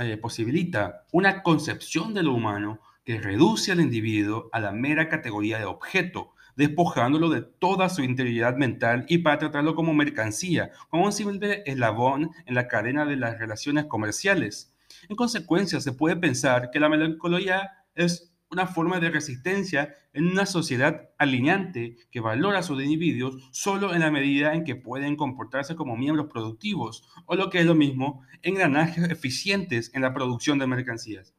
eh, 0.00 0.16
posibilita 0.16 1.06
una 1.12 1.42
concepción 1.42 2.12
de 2.12 2.24
lo 2.24 2.34
humano 2.34 2.80
que 3.04 3.20
reduce 3.20 3.72
al 3.72 3.80
individuo 3.80 4.50
a 4.52 4.60
la 4.60 4.72
mera 4.72 5.08
categoría 5.08 5.58
de 5.58 5.64
objeto, 5.64 6.34
despojándolo 6.60 7.30
de 7.30 7.40
toda 7.40 7.88
su 7.88 8.02
integridad 8.02 8.54
mental 8.54 9.06
y 9.08 9.18
para 9.18 9.38
tratarlo 9.38 9.74
como 9.74 9.94
mercancía, 9.94 10.72
como 10.90 11.06
un 11.06 11.12
simple 11.12 11.62
eslabón 11.64 12.32
en 12.44 12.54
la 12.54 12.68
cadena 12.68 13.06
de 13.06 13.16
las 13.16 13.38
relaciones 13.38 13.86
comerciales. 13.86 14.74
En 15.08 15.16
consecuencia, 15.16 15.80
se 15.80 15.92
puede 15.92 16.16
pensar 16.16 16.70
que 16.70 16.78
la 16.78 16.90
melancolía 16.90 17.70
es 17.94 18.34
una 18.50 18.66
forma 18.66 19.00
de 19.00 19.08
resistencia 19.08 19.94
en 20.12 20.26
una 20.26 20.44
sociedad 20.44 21.08
alineante 21.16 21.96
que 22.10 22.20
valora 22.20 22.58
a 22.58 22.62
sus 22.62 22.82
individuos 22.82 23.48
solo 23.52 23.94
en 23.94 24.00
la 24.00 24.10
medida 24.10 24.52
en 24.52 24.64
que 24.64 24.76
pueden 24.76 25.16
comportarse 25.16 25.76
como 25.76 25.96
miembros 25.96 26.26
productivos 26.30 27.08
o 27.24 27.36
lo 27.36 27.48
que 27.48 27.60
es 27.60 27.64
lo 27.64 27.74
mismo, 27.74 28.22
engranajes 28.42 29.08
eficientes 29.10 29.90
en 29.94 30.02
la 30.02 30.12
producción 30.12 30.58
de 30.58 30.66
mercancías. 30.66 31.34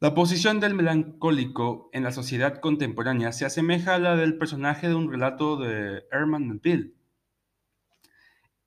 La 0.00 0.14
posición 0.14 0.60
del 0.60 0.74
melancólico 0.74 1.90
en 1.92 2.04
la 2.04 2.12
sociedad 2.12 2.58
contemporánea 2.60 3.32
se 3.32 3.44
asemeja 3.44 3.94
a 3.94 3.98
la 3.98 4.16
del 4.16 4.38
personaje 4.38 4.88
de 4.88 4.94
un 4.94 5.10
relato 5.10 5.56
de 5.58 6.04
Herman 6.10 6.48
Melville. 6.48 6.94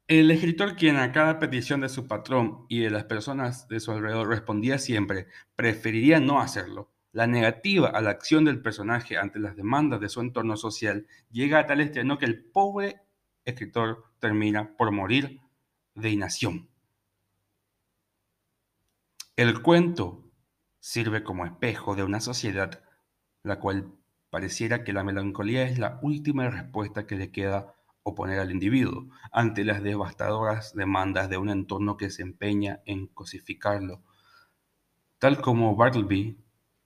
El 0.07 0.29
escritor 0.29 0.75
quien 0.75 0.97
a 0.97 1.11
cada 1.11 1.39
petición 1.39 1.81
de 1.81 1.89
su 1.89 2.07
patrón 2.07 2.65
y 2.69 2.79
de 2.79 2.91
las 2.91 3.05
personas 3.05 3.67
de 3.67 3.79
su 3.79 3.91
alrededor 3.91 4.29
respondía 4.29 4.77
siempre, 4.77 5.27
preferiría 5.55 6.19
no 6.19 6.39
hacerlo 6.39 6.93
la 7.13 7.27
negativa 7.27 7.89
a 7.89 8.01
la 8.01 8.09
acción 8.09 8.43
del 8.43 8.61
personaje 8.61 9.17
ante 9.17 9.39
las 9.39 9.55
demandas 9.55 10.01
de 10.01 10.09
su 10.09 10.19
entorno 10.19 10.57
social 10.57 11.07
llega 11.31 11.59
a 11.59 11.65
tal 11.67 11.79
extremo 11.79 12.17
que 12.17 12.25
el 12.25 12.43
pobre 12.43 13.01
escritor 13.45 14.05
termina 14.19 14.75
por 14.75 14.91
morir 14.91 15.39
de 15.93 16.09
inacción. 16.09 16.67
El 19.35 19.61
cuento 19.61 20.23
sirve 20.83 21.23
como 21.23 21.45
espejo 21.45 21.95
de 21.95 22.03
una 22.03 22.19
sociedad 22.19 22.81
la 23.41 23.61
cual 23.61 23.93
pareciera 24.29 24.83
que 24.83 24.91
la 24.91 25.05
melancolía 25.05 25.63
es 25.63 25.79
la 25.79 25.97
última 26.01 26.49
respuesta 26.49 27.07
que 27.07 27.15
le 27.15 27.31
queda 27.31 27.73
oponer 28.03 28.39
al 28.39 28.51
individuo 28.51 29.07
ante 29.31 29.63
las 29.63 29.81
devastadoras 29.81 30.75
demandas 30.75 31.29
de 31.29 31.37
un 31.37 31.47
entorno 31.47 31.95
que 31.95 32.09
se 32.09 32.21
empeña 32.21 32.81
en 32.85 33.07
cosificarlo. 33.07 34.01
Tal 35.19 35.39
como 35.39 35.73
Bartleby 35.77 36.37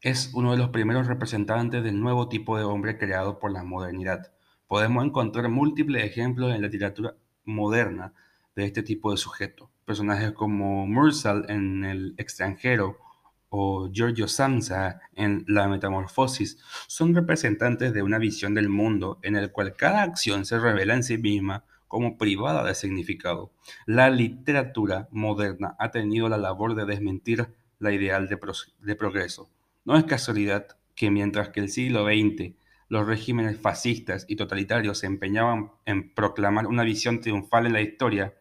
es 0.02 0.32
uno 0.36 0.52
de 0.52 0.60
los 0.60 0.70
primeros 0.70 1.08
representantes 1.08 1.84
del 1.84 2.00
nuevo 2.00 2.30
tipo 2.30 2.56
de 2.56 2.66
hombre 2.66 3.00
creado 3.00 3.40
por 3.40 3.52
la 3.52 3.64
modernidad. 3.64 4.32
Podemos 4.68 5.04
encontrar 5.06 5.50
múltiples 5.50 6.06
ejemplos 6.06 6.54
en 6.54 6.62
la 6.62 6.68
literatura 6.68 7.16
moderna 7.46 8.14
de 8.56 8.66
este 8.66 8.84
tipo 8.84 9.10
de 9.10 9.18
sujeto. 9.18 9.72
Personajes 9.86 10.34
como 10.34 10.86
Mursal 10.86 11.48
en 11.50 11.84
El 11.84 12.14
extranjero 12.20 13.07
o 13.50 13.90
Giorgio 13.92 14.28
Samsa 14.28 15.00
en 15.14 15.44
La 15.48 15.68
Metamorfosis 15.68 16.58
son 16.88 17.16
representantes 17.16 17.94
de 17.94 18.04
una 18.04 18.18
visión 18.18 18.54
del 18.54 18.70
mundo 18.70 19.20
en 19.24 19.36
el 19.36 19.52
cual 19.52 19.76
cada 19.76 20.04
acción 20.04 20.46
se 20.46 20.60
revela 20.60 20.94
en 20.94 21.04
sí 21.04 21.18
misma 21.18 21.66
como 21.88 22.18
privada 22.18 22.64
de 22.64 22.76
significado. 22.76 23.54
La 23.86 24.10
literatura 24.10 25.08
moderna 25.12 25.76
ha 25.80 25.92
tenido 25.92 26.28
la 26.30 26.38
labor 26.38 26.76
de 26.76 26.86
desmentir 26.86 27.48
la 27.80 27.92
ideal 27.92 28.28
de, 28.28 28.96
progreso 28.96 29.50
no 29.88 29.96
es 29.98 30.04
casualidad 30.04 30.68
que 30.96 31.10
mientras 31.10 31.48
que 31.50 31.62
el 31.62 31.70
siglo 31.70 32.06
XX 32.06 32.56
los 32.90 33.08
regímenes 33.08 33.58
fascistas 33.58 34.26
y 34.28 34.36
totalitarios 34.36 35.00
se 35.00 35.06
empeñaban 35.06 35.72
en 35.86 36.14
proclamar 36.14 36.68
una 36.68 36.84
visión 36.84 37.22
triunfal 37.22 37.68
en 37.68 37.74
la 37.74 37.82
historia, 37.82 38.34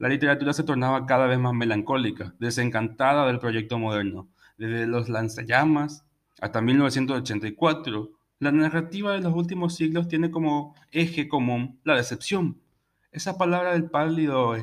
la 0.00 0.08
literatura 0.08 0.52
se 0.52 0.64
tornaba 0.64 1.06
cada 1.06 1.26
vez 1.26 1.38
más 1.38 1.54
melancólica, 1.54 2.34
desencantada 2.40 3.28
del 3.28 3.38
proyecto 3.38 3.78
moderno. 3.78 4.28
Desde 4.58 4.88
los 4.88 5.08
lanzallamas 5.08 6.04
hasta 6.40 6.60
1984, 6.60 8.10
la 8.40 8.50
narrativa 8.50 9.12
de 9.12 9.20
los 9.20 9.32
últimos 9.32 9.76
siglos 9.76 10.08
tiene 10.08 10.32
como 10.32 10.74
eje 10.90 11.28
común 11.28 11.78
la 11.84 11.94
decepción. 11.94 12.60
Esa 13.12 13.38
palabra 13.38 13.74
del 13.74 13.88
pálido 13.88 14.56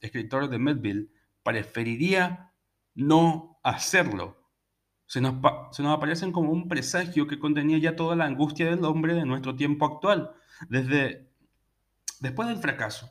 escritor 0.00 0.48
de 0.48 0.58
Melville 0.58 1.08
preferiría 1.42 2.52
no 2.94 3.58
hacerlo 3.62 4.40
se 5.10 5.20
nos, 5.20 5.34
aparecen 5.86 6.30
como 6.30 6.52
un 6.52 6.68
presagio 6.68 7.26
que 7.26 7.40
contenía 7.40 7.78
ya 7.78 7.96
toda 7.96 8.14
la 8.14 8.26
angustia 8.26 8.70
del 8.70 8.84
hombre 8.84 9.14
de 9.14 9.24
nuestro 9.24 9.56
tiempo 9.56 9.84
actual. 9.84 10.30
Desde 10.68 11.28
después 12.20 12.48
del 12.48 12.58
fracaso 12.58 13.10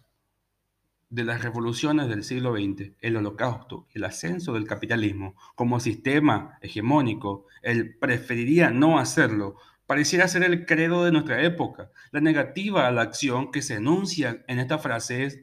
de 1.09 1.23
las 1.23 1.41
revoluciones 1.41 2.07
del 2.07 2.23
siglo 2.23 2.53
XX, 2.53 2.91
el 3.01 3.17
holocausto, 3.17 3.87
el 3.93 4.03
ascenso 4.03 4.53
del 4.53 4.67
capitalismo 4.67 5.35
como 5.55 5.79
sistema 5.79 6.57
hegemónico, 6.61 7.45
el 7.61 7.95
preferiría 7.95 8.69
no 8.69 8.99
hacerlo, 8.99 9.55
pareciera 9.87 10.27
ser 10.27 10.43
el 10.43 10.65
credo 10.65 11.03
de 11.03 11.11
nuestra 11.11 11.41
época. 11.43 11.91
La 12.11 12.21
negativa 12.21 12.87
a 12.87 12.91
la 12.91 13.01
acción 13.01 13.51
que 13.51 13.61
se 13.61 13.75
enuncia 13.75 14.43
en 14.47 14.59
esta 14.59 14.77
frase 14.77 15.23
es 15.23 15.39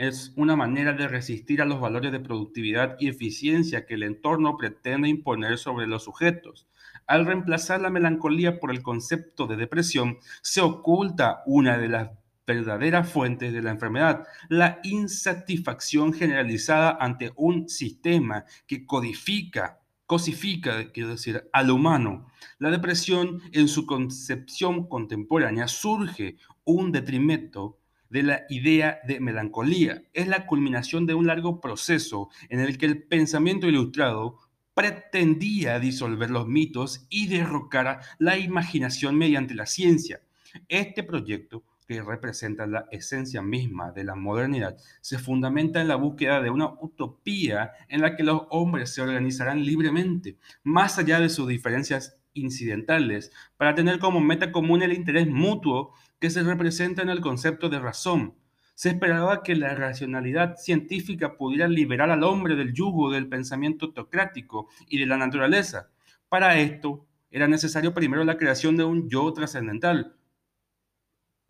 es 0.00 0.32
una 0.36 0.56
manera 0.56 0.94
de 0.94 1.08
resistir 1.08 1.60
a 1.60 1.66
los 1.66 1.78
valores 1.78 2.10
de 2.10 2.20
productividad 2.20 2.96
y 2.98 3.08
eficiencia 3.08 3.84
que 3.84 3.94
el 3.94 4.02
entorno 4.02 4.56
pretende 4.56 5.10
imponer 5.10 5.58
sobre 5.58 5.86
los 5.86 6.04
sujetos. 6.04 6.66
Al 7.06 7.26
reemplazar 7.26 7.82
la 7.82 7.90
melancolía 7.90 8.60
por 8.60 8.70
el 8.70 8.82
concepto 8.82 9.46
de 9.46 9.56
depresión, 9.56 10.16
se 10.40 10.62
oculta 10.62 11.42
una 11.44 11.76
de 11.76 11.88
las 11.88 12.10
verdaderas 12.54 13.10
fuentes 13.10 13.52
de 13.52 13.62
la 13.62 13.70
enfermedad, 13.70 14.26
la 14.48 14.80
insatisfacción 14.82 16.12
generalizada 16.12 16.96
ante 17.00 17.32
un 17.36 17.68
sistema 17.68 18.44
que 18.66 18.84
codifica 18.86 19.80
cosifica, 20.06 20.90
quiero 20.90 21.10
decir, 21.10 21.48
al 21.52 21.70
humano. 21.70 22.26
La 22.58 22.72
depresión 22.72 23.40
en 23.52 23.68
su 23.68 23.86
concepción 23.86 24.88
contemporánea 24.88 25.68
surge 25.68 26.36
un 26.64 26.90
detrimento 26.90 27.78
de 28.08 28.24
la 28.24 28.42
idea 28.48 28.98
de 29.06 29.20
melancolía. 29.20 30.02
Es 30.12 30.26
la 30.26 30.48
culminación 30.48 31.06
de 31.06 31.14
un 31.14 31.28
largo 31.28 31.60
proceso 31.60 32.28
en 32.48 32.58
el 32.58 32.76
que 32.76 32.86
el 32.86 33.04
pensamiento 33.04 33.68
ilustrado 33.68 34.38
pretendía 34.74 35.78
disolver 35.78 36.30
los 36.30 36.48
mitos 36.48 37.06
y 37.08 37.28
derrocar 37.28 38.00
la 38.18 38.36
imaginación 38.36 39.16
mediante 39.16 39.54
la 39.54 39.66
ciencia. 39.66 40.22
Este 40.68 41.04
proyecto, 41.04 41.62
que 41.90 42.02
representa 42.02 42.68
la 42.68 42.86
esencia 42.92 43.42
misma 43.42 43.90
de 43.90 44.04
la 44.04 44.14
modernidad, 44.14 44.76
se 45.00 45.18
fundamenta 45.18 45.80
en 45.80 45.88
la 45.88 45.96
búsqueda 45.96 46.40
de 46.40 46.48
una 46.48 46.68
utopía 46.80 47.72
en 47.88 48.00
la 48.00 48.14
que 48.14 48.22
los 48.22 48.42
hombres 48.50 48.94
se 48.94 49.02
organizarán 49.02 49.64
libremente, 49.64 50.38
más 50.62 50.98
allá 50.98 51.18
de 51.18 51.28
sus 51.28 51.48
diferencias 51.48 52.16
incidentales, 52.32 53.32
para 53.56 53.74
tener 53.74 53.98
como 53.98 54.20
meta 54.20 54.52
común 54.52 54.82
el 54.82 54.92
interés 54.92 55.26
mutuo 55.26 55.92
que 56.20 56.30
se 56.30 56.44
representa 56.44 57.02
en 57.02 57.08
el 57.08 57.20
concepto 57.20 57.68
de 57.68 57.80
razón. 57.80 58.36
Se 58.76 58.90
esperaba 58.90 59.42
que 59.42 59.56
la 59.56 59.74
racionalidad 59.74 60.58
científica 60.58 61.36
pudiera 61.36 61.66
liberar 61.66 62.12
al 62.12 62.22
hombre 62.22 62.54
del 62.54 62.72
yugo 62.72 63.10
del 63.10 63.28
pensamiento 63.28 63.86
autocrático 63.86 64.68
y 64.88 65.00
de 65.00 65.06
la 65.06 65.16
naturaleza. 65.16 65.90
Para 66.28 66.56
esto, 66.56 67.08
era 67.32 67.48
necesario 67.48 67.92
primero 67.92 68.22
la 68.22 68.36
creación 68.36 68.76
de 68.76 68.84
un 68.84 69.08
yo 69.08 69.32
trascendental, 69.32 70.19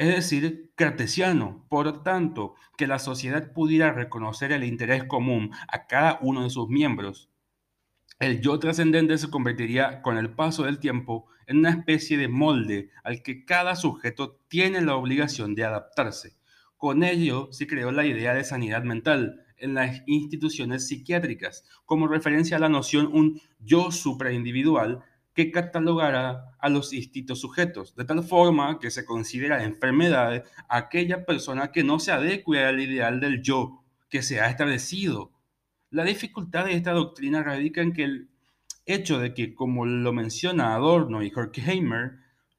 es 0.00 0.08
decir, 0.08 0.72
cartesiano, 0.76 1.66
por 1.68 2.02
tanto, 2.02 2.54
que 2.78 2.86
la 2.86 2.98
sociedad 2.98 3.52
pudiera 3.52 3.92
reconocer 3.92 4.50
el 4.50 4.64
interés 4.64 5.04
común 5.04 5.50
a 5.68 5.86
cada 5.86 6.18
uno 6.22 6.42
de 6.42 6.48
sus 6.48 6.70
miembros. 6.70 7.28
El 8.18 8.40
yo 8.40 8.58
trascendente 8.58 9.18
se 9.18 9.28
convertiría 9.28 10.00
con 10.00 10.16
el 10.16 10.30
paso 10.30 10.62
del 10.62 10.78
tiempo 10.78 11.26
en 11.46 11.58
una 11.58 11.68
especie 11.68 12.16
de 12.16 12.28
molde 12.28 12.88
al 13.04 13.22
que 13.22 13.44
cada 13.44 13.76
sujeto 13.76 14.40
tiene 14.48 14.80
la 14.80 14.96
obligación 14.96 15.54
de 15.54 15.64
adaptarse. 15.64 16.34
Con 16.78 17.04
ello 17.04 17.48
se 17.52 17.66
creó 17.66 17.92
la 17.92 18.06
idea 18.06 18.32
de 18.32 18.44
sanidad 18.44 18.84
mental 18.84 19.44
en 19.58 19.74
las 19.74 20.02
instituciones 20.06 20.88
psiquiátricas, 20.88 21.62
como 21.84 22.08
referencia 22.08 22.56
a 22.56 22.60
la 22.60 22.70
noción 22.70 23.10
un 23.12 23.42
yo 23.58 23.92
supraindividual 23.92 25.04
que 25.44 25.50
catalogara 25.50 26.54
a 26.58 26.68
los 26.68 26.90
distintos 26.90 27.40
sujetos, 27.40 27.96
de 27.96 28.04
tal 28.04 28.22
forma 28.22 28.78
que 28.78 28.90
se 28.90 29.06
considera 29.06 29.64
enfermedad 29.64 30.44
aquella 30.68 31.24
persona 31.24 31.72
que 31.72 31.82
no 31.82 31.98
se 31.98 32.12
adecue 32.12 32.62
al 32.64 32.80
ideal 32.80 33.20
del 33.20 33.42
yo 33.42 33.82
que 34.10 34.22
se 34.22 34.40
ha 34.40 34.50
establecido. 34.50 35.32
La 35.90 36.04
dificultad 36.04 36.66
de 36.66 36.74
esta 36.74 36.92
doctrina 36.92 37.42
radica 37.42 37.80
en 37.80 37.94
que 37.94 38.04
el 38.04 38.28
hecho 38.84 39.18
de 39.18 39.32
que, 39.32 39.54
como 39.54 39.86
lo 39.86 40.12
menciona 40.12 40.74
Adorno 40.74 41.22
y 41.22 41.32
Horkheimer, 41.34 42.18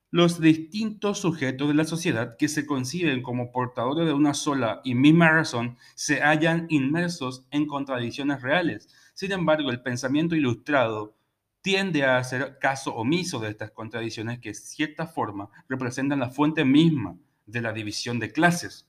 los 0.10 0.42
distintos 0.42 1.20
sujetos 1.20 1.68
de 1.68 1.74
la 1.76 1.86
sociedad 1.86 2.36
que 2.38 2.48
se 2.48 2.66
conciben 2.66 3.22
como 3.22 3.52
portadores 3.52 4.08
de 4.08 4.14
una 4.14 4.34
sola 4.34 4.82
y 4.84 4.96
misma 4.96 5.30
razón 5.30 5.78
se 5.96 6.22
hallan 6.22 6.66
inmersos 6.70 7.46
en 7.52 7.68
contradicciones 7.68 8.42
reales. 8.42 8.90
Sin 9.14 9.32
embargo, 9.32 9.70
el 9.70 9.82
pensamiento 9.82 10.36
ilustrado 10.36 11.16
tiende 11.62 12.04
a 12.04 12.18
hacer 12.18 12.58
caso 12.60 12.96
omiso 12.96 13.40
de 13.40 13.50
estas 13.50 13.72
contradicciones 13.72 14.40
que, 14.40 14.50
de 14.50 14.56
cierta 14.56 15.08
forma, 15.08 15.50
representan 15.70 16.20
la 16.20 16.30
fuente 16.30 16.66
misma 16.66 17.18
de 17.46 17.62
la 17.62 17.74
división 17.74 18.20
de 18.20 18.32
clases. 18.32 18.88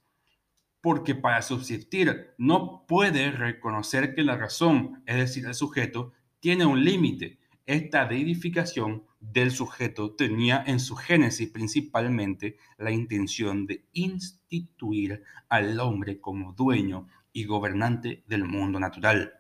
Porque 0.80 1.14
para 1.14 1.42
subsistir 1.42 2.34
no 2.38 2.84
puede 2.86 3.30
reconocer 3.30 4.14
que 4.14 4.22
la 4.22 4.36
razón, 4.36 5.02
es 5.06 5.16
decir, 5.16 5.46
el 5.46 5.54
sujeto, 5.54 6.12
tiene 6.40 6.66
un 6.66 6.84
límite. 6.84 7.38
Esta 7.66 8.06
deidificación 8.06 9.04
del 9.20 9.52
sujeto 9.52 10.16
tenía 10.16 10.64
en 10.66 10.80
su 10.80 10.96
génesis 10.96 11.48
principalmente 11.50 12.56
la 12.76 12.90
intención 12.90 13.66
de 13.66 13.84
instituir 13.92 15.22
al 15.48 15.78
hombre 15.78 16.20
como 16.20 16.52
dueño 16.52 17.06
y 17.32 17.44
gobernante 17.44 18.24
del 18.26 18.44
mundo 18.44 18.80
natural. 18.80 19.34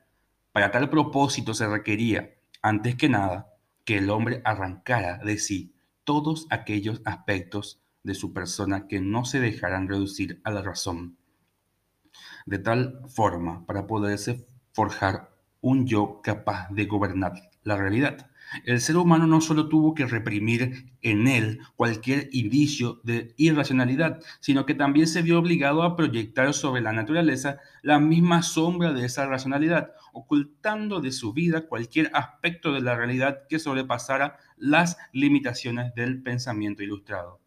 Para 0.52 0.70
tal 0.70 0.88
propósito 0.88 1.54
se 1.54 1.66
requería 1.66 2.30
antes 2.62 2.94
que 2.94 3.08
nada, 3.08 3.54
que 3.84 3.98
el 3.98 4.08
hombre 4.10 4.40
arrancara 4.44 5.18
de 5.18 5.36
sí 5.38 5.74
todos 6.04 6.46
aquellos 6.50 7.02
aspectos 7.04 7.80
de 8.02 8.14
su 8.14 8.32
persona 8.32 8.86
que 8.88 9.00
no 9.00 9.24
se 9.24 9.40
dejaran 9.40 9.88
reducir 9.88 10.40
a 10.44 10.50
la 10.50 10.62
razón, 10.62 11.16
de 12.46 12.58
tal 12.58 13.02
forma 13.08 13.66
para 13.66 13.86
poderse 13.86 14.46
forjar 14.72 15.30
un 15.60 15.86
yo 15.86 16.20
capaz 16.22 16.68
de 16.70 16.86
gobernar 16.86 17.51
la 17.64 17.76
realidad. 17.76 18.28
El 18.64 18.80
ser 18.80 18.98
humano 18.98 19.26
no 19.26 19.40
solo 19.40 19.68
tuvo 19.68 19.94
que 19.94 20.04
reprimir 20.04 20.92
en 21.00 21.26
él 21.26 21.60
cualquier 21.74 22.28
indicio 22.32 23.00
de 23.02 23.32
irracionalidad, 23.38 24.20
sino 24.40 24.66
que 24.66 24.74
también 24.74 25.06
se 25.06 25.22
vio 25.22 25.38
obligado 25.38 25.82
a 25.82 25.96
proyectar 25.96 26.52
sobre 26.52 26.82
la 26.82 26.92
naturaleza 26.92 27.60
la 27.82 27.98
misma 27.98 28.42
sombra 28.42 28.92
de 28.92 29.06
esa 29.06 29.26
racionalidad, 29.26 29.92
ocultando 30.12 31.00
de 31.00 31.12
su 31.12 31.32
vida 31.32 31.66
cualquier 31.66 32.10
aspecto 32.12 32.72
de 32.72 32.82
la 32.82 32.94
realidad 32.94 33.46
que 33.48 33.58
sobrepasara 33.58 34.36
las 34.56 34.98
limitaciones 35.12 35.94
del 35.94 36.22
pensamiento 36.22 36.82
ilustrado. 36.82 37.40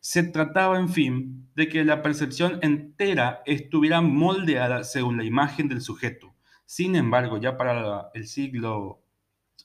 Se 0.00 0.22
trataba, 0.22 0.78
en 0.78 0.88
fin, 0.88 1.48
de 1.54 1.68
que 1.68 1.84
la 1.84 2.02
percepción 2.02 2.60
entera 2.62 3.42
estuviera 3.44 4.00
moldeada 4.00 4.84
según 4.84 5.18
la 5.18 5.24
imagen 5.24 5.68
del 5.68 5.82
sujeto. 5.82 6.34
Sin 6.64 6.96
embargo, 6.96 7.38
ya 7.38 7.56
para 7.56 8.10
el 8.14 8.26
siglo 8.26 9.02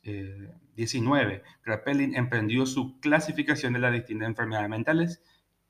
19, 0.04 1.44
Kraepelin 1.62 2.16
emprendió 2.16 2.66
su 2.66 3.00
clasificación 3.00 3.74
de 3.74 3.80
las 3.80 3.94
distintas 3.94 4.28
enfermedades 4.28 4.70
mentales 4.70 5.22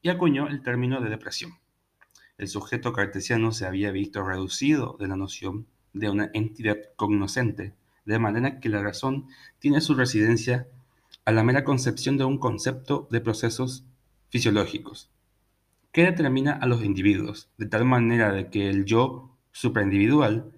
y 0.02 0.10
acuñó 0.10 0.48
el 0.48 0.62
término 0.62 1.02
de 1.02 1.10
depresión. 1.10 1.54
El 2.38 2.48
sujeto 2.48 2.94
cartesiano 2.94 3.52
se 3.52 3.66
había 3.66 3.92
visto 3.92 4.24
reducido 4.24 4.96
de 5.00 5.08
la 5.08 5.16
noción 5.16 5.68
de 5.94 6.10
una 6.10 6.32
entidad 6.34 6.78
cognoscente, 6.96 7.74
de 8.06 8.20
manera 8.20 8.60
que 8.60 8.70
la 8.70 8.82
razón 8.82 9.28
tiene 9.60 9.82
su 9.82 9.96
residencia 9.96 10.68
a 11.26 11.32
la 11.32 11.44
mera 11.44 11.64
concepción 11.64 12.18
de 12.18 12.24
un 12.24 12.40
concepto 12.40 13.08
de 13.12 13.22
procesos 13.22 13.86
fisiológicos, 14.30 15.10
que 15.92 16.06
determina 16.06 16.54
a 16.54 16.66
los 16.66 16.84
individuos, 16.84 17.50
de 17.58 17.68
tal 17.68 17.86
manera 17.86 18.32
de 18.32 18.50
que 18.50 18.70
el 18.70 18.86
yo 18.86 19.38
supraindividual 19.52 20.52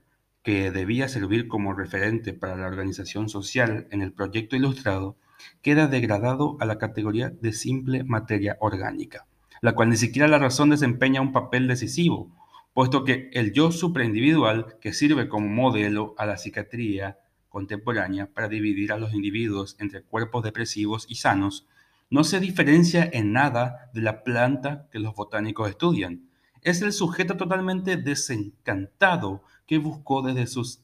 que 0.44 0.72
debía 0.72 1.08
servir 1.08 1.48
como 1.48 1.74
referente 1.74 2.34
para 2.34 2.56
la 2.56 2.68
organización 2.68 3.30
social 3.30 3.88
en 3.92 4.02
el 4.02 4.12
proyecto 4.12 4.56
ilustrado, 4.56 5.18
queda 5.62 5.88
degradado 5.88 6.58
a 6.60 6.66
la 6.66 6.78
categoría 6.78 7.30
de 7.30 7.54
simple 7.54 8.04
materia 8.04 8.58
orgánica, 8.60 9.26
la 9.62 9.74
cual 9.74 9.90
ni 9.90 9.98
siquiera 9.98 10.28
la 10.28 10.40
razón 10.40 10.70
desempeña 10.70 11.22
un 11.22 11.32
papel 11.32 11.68
decisivo, 11.68 12.30
puesto 12.74 13.04
que 13.04 13.30
el 13.34 13.54
yo 13.54 13.72
supraindividual, 13.72 14.78
que 14.82 14.94
sirve 14.94 15.30
como 15.30 15.48
modelo 15.48 16.14
a 16.18 16.26
la 16.26 16.38
psiquiatría 16.38 17.20
contemporánea 17.50 18.28
para 18.28 18.48
dividir 18.50 18.92
a 18.92 18.98
los 18.98 19.14
individuos 19.14 19.78
entre 19.80 20.02
cuerpos 20.02 20.44
depresivos 20.44 21.06
y 21.08 21.16
sanos, 21.16 21.68
no 22.10 22.24
se 22.24 22.40
diferencia 22.40 23.10
en 23.12 23.32
nada 23.32 23.90
de 23.94 24.02
la 24.02 24.24
planta 24.24 24.88
que 24.92 25.00
los 25.00 25.16
botánicos 25.16 25.70
estudian. 25.70 26.30
Es 26.64 26.82
el 26.82 26.94
sujeto 26.94 27.36
totalmente 27.36 27.98
desencantado 27.98 29.44
que 29.68 29.80
buscó 29.80 30.22
desde 30.22 30.48
sus 30.48 30.80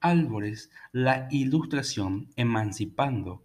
árboles 0.00 0.70
la 0.92 1.28
ilustración, 1.30 2.28
emancipando 2.36 3.42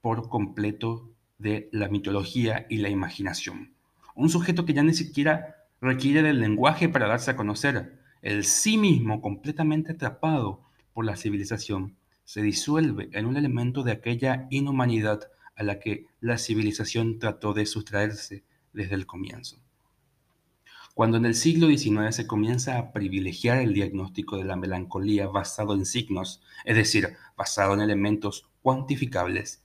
por 0.00 0.28
completo 0.28 1.10
de 1.38 1.68
la 1.72 1.88
mitología 1.88 2.66
y 2.70 2.76
la 2.76 2.88
imaginación. 2.88 3.74
Un 4.14 4.30
sujeto 4.30 4.64
que 4.64 4.74
ya 4.74 4.84
ni 4.84 4.94
siquiera 4.94 5.66
requiere 5.80 6.22
del 6.22 6.38
lenguaje 6.38 6.88
para 6.88 7.08
darse 7.08 7.32
a 7.32 7.36
conocer. 7.36 7.98
El 8.22 8.44
sí 8.44 8.78
mismo, 8.78 9.20
completamente 9.20 9.90
atrapado 9.90 10.62
por 10.92 11.04
la 11.04 11.16
civilización, 11.16 11.96
se 12.22 12.42
disuelve 12.42 13.08
en 13.12 13.26
un 13.26 13.36
elemento 13.36 13.82
de 13.82 13.90
aquella 13.90 14.46
inhumanidad 14.50 15.32
a 15.56 15.64
la 15.64 15.80
que 15.80 16.06
la 16.20 16.38
civilización 16.38 17.18
trató 17.18 17.54
de 17.54 17.66
sustraerse 17.66 18.44
desde 18.72 18.94
el 18.94 19.04
comienzo. 19.04 19.65
Cuando 20.96 21.18
en 21.18 21.26
el 21.26 21.34
siglo 21.34 21.66
XIX 21.66 22.16
se 22.16 22.26
comienza 22.26 22.78
a 22.78 22.90
privilegiar 22.90 23.58
el 23.58 23.74
diagnóstico 23.74 24.38
de 24.38 24.44
la 24.44 24.56
melancolía 24.56 25.26
basado 25.26 25.74
en 25.74 25.84
signos, 25.84 26.42
es 26.64 26.74
decir, 26.74 27.18
basado 27.36 27.74
en 27.74 27.82
elementos 27.82 28.48
cuantificables, 28.62 29.62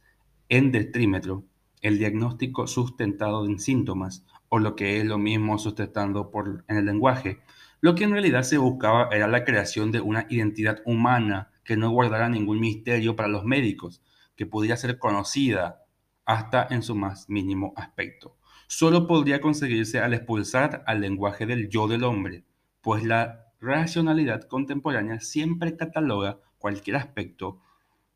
en 0.50 0.74
detrímetro, 0.74 1.46
el 1.82 2.00
diagnóstico 2.00 2.68
sustentado 2.68 3.46
en 3.46 3.62
síntomas, 3.62 4.26
o 4.50 4.60
lo 4.60 4.76
que 4.76 5.00
es 5.00 5.06
lo 5.06 5.18
mismo 5.18 5.58
sustentando 5.58 6.30
en 6.68 6.76
el 6.76 6.86
lenguaje, 6.86 7.40
lo 7.80 7.96
que 7.96 8.04
en 8.04 8.12
realidad 8.12 8.44
se 8.44 8.58
buscaba 8.58 9.08
era 9.10 9.30
la 9.30 9.46
creación 9.46 9.94
de 9.94 10.02
una 10.02 10.28
identidad 10.30 10.82
humana 10.86 11.54
que 11.64 11.78
no 11.78 11.92
guardara 11.92 12.28
ningún 12.28 12.60
misterio 12.60 13.16
para 13.16 13.30
los 13.30 13.46
médicos, 13.46 14.02
que 14.36 14.48
pudiera 14.48 14.76
ser 14.76 15.00
conocida 15.00 15.86
hasta 16.26 16.68
en 16.70 16.84
su 16.84 16.94
más 16.94 17.30
mínimo 17.30 17.72
aspecto 17.78 18.36
solo 18.72 19.06
podría 19.06 19.42
conseguirse 19.42 20.00
al 20.00 20.14
expulsar 20.14 20.82
al 20.88 21.02
lenguaje 21.02 21.46
del 21.46 21.68
yo 21.68 21.90
del 21.90 22.06
hombre, 22.06 22.46
pues 22.80 23.04
la 23.04 23.52
racionalidad 23.60 24.44
contemporánea 24.44 25.20
siempre 25.20 25.76
cataloga 25.76 26.40
cualquier 26.58 26.96
aspecto 26.96 27.60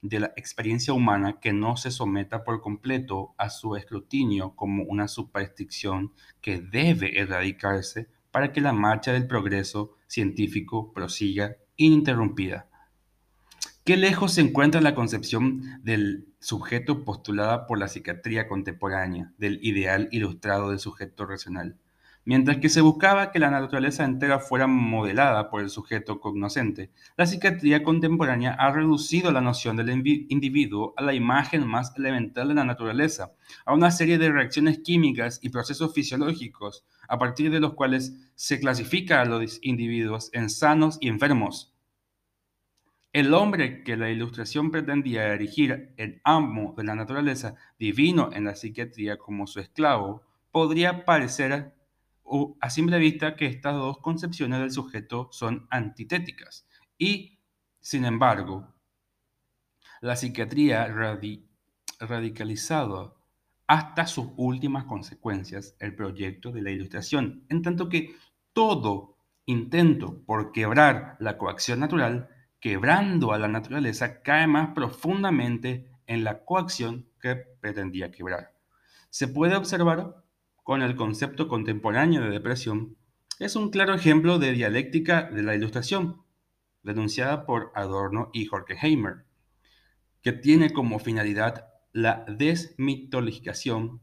de 0.01 0.21
la 0.21 0.31
experiencia 0.37 0.93
humana 0.93 1.41
que 1.41 1.51
no 1.51 1.75
se 1.75 1.91
someta 1.91 2.45
por 2.45 2.61
completo 2.61 3.35
a 3.37 3.49
su 3.49 3.75
escrutinio 3.75 4.55
como 4.55 4.85
una 4.85 5.09
superstición 5.09 6.13
que 6.39 6.61
debe 6.61 7.19
erradicarse 7.19 8.07
para 8.31 8.53
que 8.53 8.61
la 8.61 8.71
marcha 8.71 9.11
del 9.11 9.27
progreso 9.27 9.97
científico 10.07 10.93
prosiga 10.93 11.57
ininterrumpida. 11.75 12.69
Qué 13.85 13.97
lejos 13.97 14.33
se 14.33 14.41
encuentra 14.41 14.81
la 14.81 14.95
concepción 14.95 15.61
del 15.83 16.25
sujeto 16.39 17.05
postulada 17.05 17.67
por 17.67 17.77
la 17.77 17.87
psiquiatría 17.87 18.47
contemporánea, 18.47 19.31
del 19.37 19.59
ideal 19.61 20.09
ilustrado 20.11 20.71
del 20.71 20.79
sujeto 20.79 21.27
racional. 21.27 21.77
Mientras 22.23 22.57
que 22.57 22.69
se 22.69 22.81
buscaba 22.81 23.31
que 23.31 23.37
la 23.37 23.51
naturaleza 23.51 24.03
entera 24.03 24.39
fuera 24.39 24.65
modelada 24.65 25.51
por 25.51 25.61
el 25.61 25.69
sujeto 25.69 26.19
cognoscente, 26.19 26.89
la 27.15 27.27
psiquiatría 27.27 27.83
contemporánea 27.83 28.55
ha 28.55 28.71
reducido 28.71 29.31
la 29.31 29.41
noción 29.41 29.75
del 29.75 29.91
individuo 29.91 30.95
a 30.97 31.03
la 31.03 31.13
imagen 31.13 31.67
más 31.67 31.93
elemental 31.95 32.47
de 32.47 32.55
la 32.55 32.65
naturaleza, 32.65 33.33
a 33.67 33.75
una 33.75 33.91
serie 33.91 34.17
de 34.17 34.31
reacciones 34.31 34.79
químicas 34.79 35.39
y 35.43 35.49
procesos 35.49 35.93
fisiológicos, 35.93 36.87
a 37.07 37.19
partir 37.19 37.51
de 37.51 37.59
los 37.59 37.75
cuales 37.75 38.15
se 38.33 38.59
clasifica 38.59 39.21
a 39.21 39.25
los 39.25 39.59
individuos 39.61 40.31
en 40.33 40.49
sanos 40.49 40.97
y 40.99 41.07
enfermos 41.09 41.74
El 43.15 43.33
hombre 43.33 43.81
que 43.81 43.95
la 43.95 44.09
ilustración 44.09 44.71
pretendía 44.71 45.27
erigir 45.27 45.93
el 45.95 46.19
amo 46.25 46.73
de 46.75 46.83
la 46.83 46.95
naturaleza 46.95 47.55
divino 47.79 48.29
en 48.33 48.43
la 48.43 48.55
psiquiatría 48.55 49.17
como 49.17 49.47
su 49.47 49.61
esclavo, 49.61 50.21
podría 50.51 51.05
parecer 51.05 51.73
a 52.59 52.69
simple 52.69 52.99
vista 52.99 53.37
que 53.37 53.45
estas 53.45 53.75
dos 53.75 53.99
concepciones 53.99 54.59
del 54.59 54.71
sujeto 54.71 55.29
son 55.31 55.65
antitéticas. 55.69 56.67
Y, 56.97 57.39
sin 57.79 58.03
embargo, 58.03 58.73
la 60.01 60.17
psiquiatría 60.17 60.93
radicalizado 62.01 63.15
hasta 63.65 64.07
sus 64.07 64.27
últimas 64.35 64.83
consecuencias 64.83 65.77
el 65.79 65.95
proyecto 65.95 66.51
de 66.51 66.63
la 66.63 66.71
ilustración, 66.71 67.45
en 67.47 67.61
tanto 67.61 67.87
que 67.87 68.13
todo 68.51 69.15
intento 69.45 70.21
por 70.25 70.51
quebrar 70.51 71.15
la 71.21 71.37
coacción 71.37 71.79
natural, 71.79 72.34
quebrando 72.65 73.31
a 73.31 73.37
la 73.37 73.47
naturaleza, 73.47 74.23
cae 74.23 74.47
más 74.47 74.69
profundamente 74.73 75.87
en 76.07 76.23
la 76.23 76.43
coacción 76.43 77.07
que 77.21 77.35
pretendía 77.35 78.09
quebrar. 78.09 78.55
Se 79.11 79.27
puede 79.27 79.55
observar 79.55 80.23
con 80.63 80.81
el 80.81 80.95
concepto 80.95 81.47
contemporáneo 81.47 82.23
de 82.23 82.31
depresión, 82.31 82.97
es 83.37 83.55
un 83.55 83.69
claro 83.69 83.93
ejemplo 83.93 84.39
de 84.39 84.51
dialéctica 84.53 85.29
de 85.29 85.43
la 85.43 85.53
ilustración, 85.53 86.23
denunciada 86.81 87.45
por 87.45 87.71
Adorno 87.75 88.31
y 88.33 88.49
Horkheimer 88.51 89.25
que 90.23 90.31
tiene 90.31 90.73
como 90.73 90.97
finalidad 90.97 91.67
la 91.91 92.25
desmitologización 92.27 94.01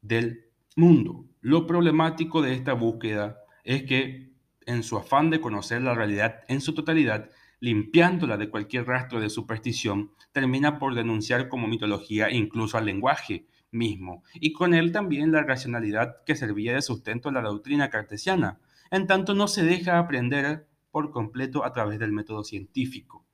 del 0.00 0.46
mundo. 0.74 1.26
Lo 1.42 1.68
problemático 1.68 2.42
de 2.42 2.54
esta 2.54 2.72
búsqueda 2.72 3.38
es 3.62 3.84
que 3.84 4.34
en 4.66 4.82
su 4.82 4.96
afán 4.96 5.30
de 5.30 5.40
conocer 5.40 5.80
la 5.80 5.94
realidad 5.94 6.40
en 6.48 6.60
su 6.60 6.74
totalidad, 6.74 7.30
limpiándola 7.64 8.36
de 8.36 8.50
cualquier 8.50 8.86
rastro 8.86 9.20
de 9.20 9.30
superstición, 9.30 10.10
termina 10.32 10.78
por 10.78 10.94
denunciar 10.94 11.48
como 11.48 11.66
mitología 11.66 12.30
incluso 12.30 12.76
al 12.76 12.84
lenguaje 12.84 13.46
mismo, 13.70 14.22
y 14.34 14.52
con 14.52 14.74
él 14.74 14.92
también 14.92 15.32
la 15.32 15.44
racionalidad 15.44 16.22
que 16.26 16.36
servía 16.36 16.74
de 16.74 16.82
sustento 16.82 17.30
a 17.30 17.32
la 17.32 17.40
doctrina 17.40 17.88
cartesiana, 17.88 18.58
en 18.90 19.06
tanto 19.06 19.34
no 19.34 19.48
se 19.48 19.64
deja 19.64 19.98
aprender 19.98 20.68
por 20.90 21.10
completo 21.10 21.64
a 21.64 21.72
través 21.72 21.98
del 21.98 22.12
método 22.12 22.44
científico. 22.44 23.24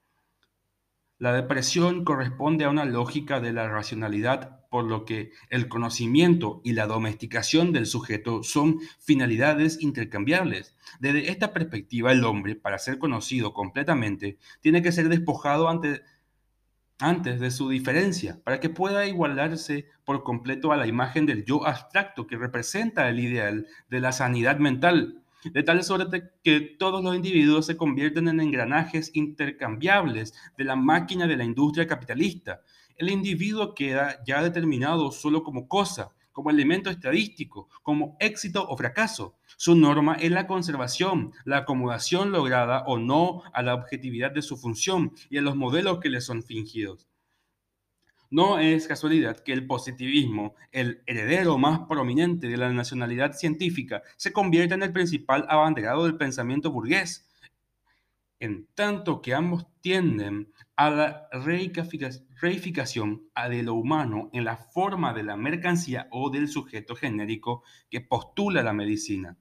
La 1.19 1.33
depresión 1.33 2.05
corresponde 2.05 2.65
a 2.65 2.71
una 2.71 2.85
lógica 2.85 3.41
de 3.41 3.53
la 3.53 3.69
racionalidad, 3.69 4.60
por 4.71 4.85
lo 4.85 5.05
que 5.05 5.33
el 5.51 5.69
conocimiento 5.69 6.63
y 6.65 6.73
la 6.73 6.87
domesticación 6.87 7.73
del 7.73 7.87
sujeto 7.87 8.43
son 8.43 8.79
finalidades 9.01 9.83
intercambiables. 9.83 10.77
Desde 11.01 11.31
esta 11.31 11.53
perspectiva, 11.53 12.13
el 12.13 12.25
hombre, 12.25 12.55
para 12.55 12.79
ser 12.79 12.99
conocido 12.99 13.53
completamente, 13.53 14.39
tiene 14.61 14.81
que 14.81 14.93
ser 14.93 15.09
despojado 15.09 15.69
antes 15.69 17.41
de 17.41 17.51
su 17.51 17.69
diferencia, 17.69 18.41
para 18.45 18.61
que 18.61 18.71
pueda 18.71 19.07
igualarse 19.07 19.89
por 20.05 20.23
completo 20.23 20.71
a 20.71 20.77
la 20.77 20.87
imagen 20.87 21.27
del 21.27 21.45
yo 21.45 21.67
abstracto 21.67 22.27
que 22.27 22.37
representa 22.37 23.09
el 23.09 23.19
ideal 23.19 23.67
de 23.89 24.01
la 24.01 24.13
sanidad 24.13 24.59
mental 24.59 25.21
de 25.45 25.63
tal 25.63 25.83
suerte 25.83 26.33
que 26.43 26.61
todos 26.61 27.03
los 27.03 27.17
individuos 27.17 27.67
se 27.67 27.77
convierten 27.77 28.29
en 28.29 28.41
engranajes 28.41 29.11
intercambiables 29.15 30.35
de 30.57 30.65
la 30.65 30.77
máquina 30.77 31.27
de 31.27 31.37
la 31.37 31.45
industria 31.45 31.87
capitalista. 31.87 32.61
El 33.01 33.09
individuo 33.09 33.75
queda 33.75 34.23
ya 34.27 34.43
determinado 34.43 35.11
solo 35.11 35.43
como 35.43 35.67
cosa, 35.69 36.13
como 36.33 36.51
elemento 36.51 36.91
estadístico, 36.91 37.71
como 37.83 38.15
éxito 38.21 38.69
o 38.69 38.77
fracaso. 38.77 39.39
Su 39.57 39.75
norma 39.75 40.17
es 40.17 40.31
la 40.31 40.47
conservación, 40.47 41.33
la 41.47 41.57
acomodación 41.57 42.31
lograda 42.31 42.85
o 42.87 42.99
no 42.99 43.43
a 43.55 43.63
la 43.63 43.75
objetividad 43.75 44.33
de 44.33 44.43
su 44.43 44.59
función 44.59 45.13
y 45.31 45.39
a 45.39 45.41
los 45.41 45.57
modelos 45.57 45.99
que 45.99 46.11
le 46.11 46.21
son 46.21 46.43
fingidos. 46.43 47.09
No 48.29 48.59
es 48.59 48.87
casualidad 48.87 49.41
que 49.41 49.55
el 49.55 49.67
positivismo, 49.67 50.55
el 50.71 51.03
heredero 51.07 51.57
más 51.57 51.81
prominente 51.89 52.49
de 52.49 52.59
la 52.59 52.71
nacionalidad 52.71 53.33
científica, 53.33 54.03
se 54.19 54.31
convierta 54.31 54.75
en 54.75 54.83
el 54.83 54.93
principal 54.93 55.47
abanderado 55.49 56.05
del 56.05 56.19
pensamiento 56.19 56.71
burgués, 56.71 57.27
en 58.41 58.67
tanto 58.75 59.23
que 59.23 59.33
ambos 59.33 59.67
tienden 59.81 60.53
a 60.81 60.89
la 60.89 61.29
reificación 62.41 63.29
de 63.51 63.63
lo 63.63 63.75
humano 63.75 64.31
en 64.33 64.45
la 64.45 64.57
forma 64.57 65.13
de 65.13 65.23
la 65.23 65.37
mercancía 65.37 66.09
o 66.11 66.31
del 66.31 66.49
sujeto 66.49 66.97
genérico 66.97 67.65
que 67.91 68.01
postula 68.01 68.63
la 68.63 68.73
medicina. 68.73 69.37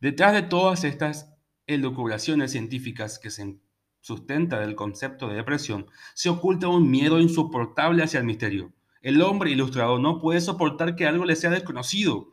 Detrás 0.00 0.32
de 0.32 0.42
todas 0.42 0.82
estas 0.82 1.32
elucubraciones 1.68 2.50
científicas 2.50 3.20
que 3.20 3.30
se 3.30 3.60
sustenta 4.00 4.58
del 4.58 4.74
concepto 4.74 5.28
de 5.28 5.36
depresión, 5.36 5.86
se 6.14 6.30
oculta 6.30 6.66
un 6.66 6.90
miedo 6.90 7.20
insoportable 7.20 8.02
hacia 8.02 8.18
el 8.18 8.26
misterio. 8.26 8.72
El 9.02 9.22
hombre 9.22 9.52
ilustrado 9.52 10.00
no 10.00 10.20
puede 10.20 10.40
soportar 10.40 10.96
que 10.96 11.06
algo 11.06 11.26
le 11.26 11.36
sea 11.36 11.50
desconocido. 11.50 12.32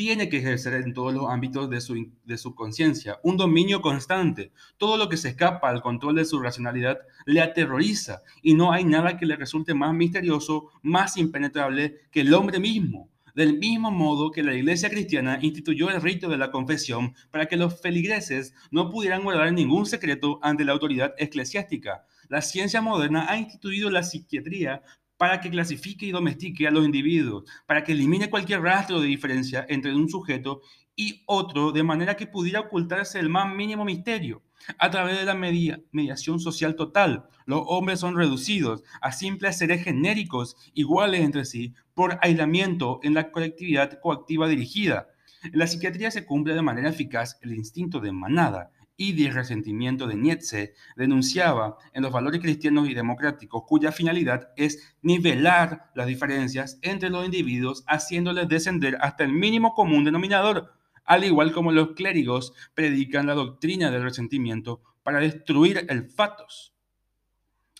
Tiene 0.00 0.30
que 0.30 0.38
ejercer 0.38 0.72
en 0.72 0.94
todos 0.94 1.12
los 1.12 1.28
ámbitos 1.28 1.68
de 1.68 1.78
su, 1.82 2.10
de 2.24 2.38
su 2.38 2.54
conciencia 2.54 3.20
un 3.22 3.36
dominio 3.36 3.82
constante. 3.82 4.50
Todo 4.78 4.96
lo 4.96 5.10
que 5.10 5.18
se 5.18 5.28
escapa 5.28 5.68
al 5.68 5.82
control 5.82 6.14
de 6.14 6.24
su 6.24 6.40
racionalidad 6.40 7.00
le 7.26 7.42
aterroriza 7.42 8.22
y 8.40 8.54
no 8.54 8.72
hay 8.72 8.84
nada 8.84 9.18
que 9.18 9.26
le 9.26 9.36
resulte 9.36 9.74
más 9.74 9.92
misterioso, 9.92 10.70
más 10.80 11.18
impenetrable 11.18 11.98
que 12.10 12.22
el 12.22 12.32
hombre 12.32 12.58
mismo 12.58 13.10
del 13.34 13.58
mismo 13.58 13.90
modo 13.90 14.30
que 14.30 14.42
la 14.42 14.54
iglesia 14.54 14.88
cristiana 14.88 15.38
instituyó 15.42 15.90
el 15.90 16.00
rito 16.00 16.30
de 16.30 16.38
la 16.38 16.50
confesión 16.50 17.14
para 17.30 17.46
que 17.46 17.56
los 17.56 17.78
feligreses 17.80 18.54
no 18.70 18.90
pudieran 18.90 19.22
guardar 19.22 19.52
ningún 19.52 19.84
secreto 19.84 20.38
ante 20.42 20.64
la 20.64 20.72
autoridad 20.72 21.14
eclesiástica. 21.18 22.06
La 22.28 22.42
ciencia 22.42 22.80
moderna 22.80 23.26
ha 23.28 23.36
instituido 23.36 23.90
la 23.90 24.02
psiquiatría 24.02 24.82
para 25.20 25.38
que 25.38 25.50
clasifique 25.50 26.06
y 26.06 26.12
domestique 26.12 26.66
a 26.66 26.70
los 26.70 26.82
individuos, 26.82 27.44
para 27.66 27.84
que 27.84 27.92
elimine 27.92 28.30
cualquier 28.30 28.62
rastro 28.62 29.02
de 29.02 29.06
diferencia 29.06 29.66
entre 29.68 29.94
un 29.94 30.08
sujeto 30.08 30.62
y 30.96 31.24
otro, 31.26 31.72
de 31.72 31.82
manera 31.82 32.16
que 32.16 32.26
pudiera 32.26 32.60
ocultarse 32.60 33.18
el 33.18 33.28
más 33.28 33.54
mínimo 33.54 33.84
misterio. 33.84 34.42
A 34.78 34.90
través 34.90 35.18
de 35.18 35.26
la 35.26 35.34
mediación 35.34 36.40
social 36.40 36.74
total, 36.74 37.28
los 37.44 37.60
hombres 37.66 38.00
son 38.00 38.16
reducidos 38.16 38.82
a 39.02 39.12
simples 39.12 39.58
seres 39.58 39.84
genéricos 39.84 40.56
iguales 40.72 41.20
entre 41.20 41.44
sí 41.44 41.74
por 41.92 42.18
aislamiento 42.22 42.98
en 43.02 43.12
la 43.12 43.30
colectividad 43.30 44.00
coactiva 44.00 44.48
dirigida. 44.48 45.08
En 45.42 45.58
la 45.58 45.66
psiquiatría 45.66 46.10
se 46.10 46.24
cumple 46.24 46.54
de 46.54 46.62
manera 46.62 46.88
eficaz 46.88 47.38
el 47.42 47.52
instinto 47.52 48.00
de 48.00 48.12
manada 48.12 48.70
y 49.00 49.14
de 49.14 49.30
resentimiento 49.30 50.06
de 50.06 50.14
Nietzsche 50.14 50.74
denunciaba 50.94 51.78
en 51.94 52.02
los 52.02 52.12
valores 52.12 52.38
cristianos 52.38 52.86
y 52.86 52.92
democráticos, 52.92 53.62
cuya 53.66 53.92
finalidad 53.92 54.50
es 54.58 54.94
nivelar 55.00 55.90
las 55.94 56.06
diferencias 56.06 56.78
entre 56.82 57.08
los 57.08 57.24
individuos, 57.24 57.82
haciéndoles 57.86 58.46
descender 58.46 58.98
hasta 59.00 59.24
el 59.24 59.32
mínimo 59.32 59.72
común 59.72 60.04
denominador 60.04 60.74
al 61.06 61.24
igual 61.24 61.52
como 61.52 61.72
los 61.72 61.92
clérigos 61.92 62.52
predican 62.74 63.26
la 63.26 63.32
doctrina 63.32 63.90
del 63.90 64.02
resentimiento 64.02 64.82
para 65.02 65.20
destruir 65.20 65.86
el 65.88 66.10
fatos. 66.10 66.74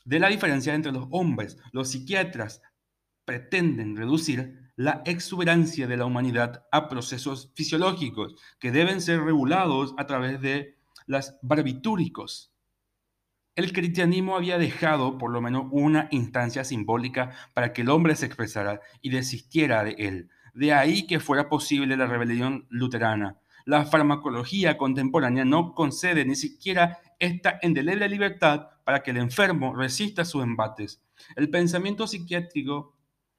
De 0.06 0.20
la 0.20 0.28
diferencia 0.28 0.72
entre 0.72 0.90
los 0.90 1.06
hombres, 1.10 1.58
los 1.72 1.90
psiquiatras 1.90 2.62
pretenden 3.26 3.94
reducir 3.94 4.72
la 4.74 5.02
exuberancia 5.04 5.86
de 5.86 5.98
la 5.98 6.06
humanidad 6.06 6.64
a 6.72 6.88
procesos 6.88 7.52
fisiológicos 7.54 8.36
que 8.58 8.72
deben 8.72 9.02
ser 9.02 9.20
regulados 9.20 9.94
a 9.98 10.06
través 10.06 10.40
de 10.40 10.79
las 11.06 11.38
barbitúricos. 11.42 12.52
El 13.56 13.72
cristianismo 13.72 14.36
había 14.36 14.58
dejado 14.58 15.18
por 15.18 15.30
lo 15.30 15.40
menos 15.40 15.66
una 15.70 16.08
instancia 16.12 16.64
simbólica 16.64 17.32
para 17.52 17.72
que 17.72 17.82
el 17.82 17.90
hombre 17.90 18.16
se 18.16 18.26
expresara 18.26 18.80
y 19.02 19.10
desistiera 19.10 19.84
de 19.84 19.96
él, 19.98 20.30
de 20.54 20.72
ahí 20.72 21.06
que 21.06 21.20
fuera 21.20 21.48
posible 21.48 21.96
la 21.96 22.06
rebelión 22.06 22.66
luterana. 22.70 23.38
La 23.66 23.84
farmacología 23.84 24.78
contemporánea 24.78 25.44
no 25.44 25.74
concede 25.74 26.24
ni 26.24 26.36
siquiera 26.36 26.98
esta 27.18 27.58
indeleble 27.62 28.08
libertad 28.08 28.68
para 28.84 29.02
que 29.02 29.10
el 29.10 29.18
enfermo 29.18 29.74
resista 29.74 30.24
sus 30.24 30.42
embates. 30.42 31.02
El 31.36 31.50
pensamiento 31.50 32.06
psiquiátrico 32.06 32.96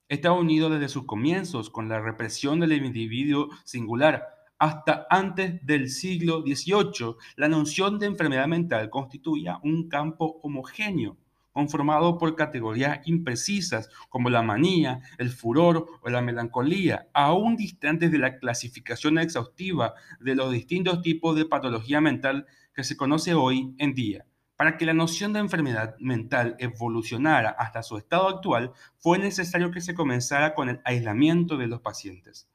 está 0.08 0.34
unido 0.34 0.70
desde 0.70 0.90
sus 0.90 1.06
comienzos 1.06 1.70
con 1.70 1.90
la 1.90 2.00
represión 2.00 2.60
del 2.60 2.74
individuo 2.74 3.50
singular. 3.64 4.28
Hasta 4.62 5.08
antes 5.10 5.66
del 5.66 5.90
siglo 5.90 6.44
XVIII, 6.44 7.16
la 7.36 7.50
noción 7.50 7.98
de 7.98 8.06
enfermedad 8.06 8.46
mental 8.46 8.92
constituía 8.92 9.58
un 9.64 9.90
campo 9.90 10.40
homogéneo 10.44 11.18
conformado 11.52 12.20
por 12.20 12.36
categorías 12.36 13.00
imprecisas 13.06 13.90
como 14.08 14.30
la 14.30 14.44
manía, 14.44 15.02
el 15.18 15.32
furor 15.32 15.88
o 16.04 16.10
la 16.12 16.22
melancolía, 16.22 17.08
aún 17.12 17.56
distantes 17.56 18.12
de 18.12 18.20
la 18.20 18.38
clasificación 18.38 19.18
exhaustiva 19.18 19.96
de 20.20 20.36
los 20.36 20.52
distintos 20.52 21.02
tipos 21.02 21.36
de 21.36 21.46
patología 21.46 22.00
mental 22.00 22.46
que 22.76 22.84
se 22.84 22.96
conoce 22.96 23.34
hoy 23.34 23.74
en 23.80 23.96
día. 23.96 24.28
Para 24.58 24.78
que 24.78 24.86
la 24.86 24.94
noción 24.94 25.34
de 25.34 25.40
enfermedad 25.40 25.96
mental 25.98 26.56
evolucionara 26.60 27.50
hasta 27.50 27.82
su 27.82 27.98
estado 27.98 28.30
actual, 28.30 28.74
fue 29.00 29.18
necesario 29.18 29.72
que 29.72 29.82
se 29.82 29.96
comenzara 29.96 30.54
con 30.54 30.70
el 30.70 30.82
aislamiento 30.86 31.58
de 31.58 31.66
los 31.66 31.82
pacientes. 31.82 32.51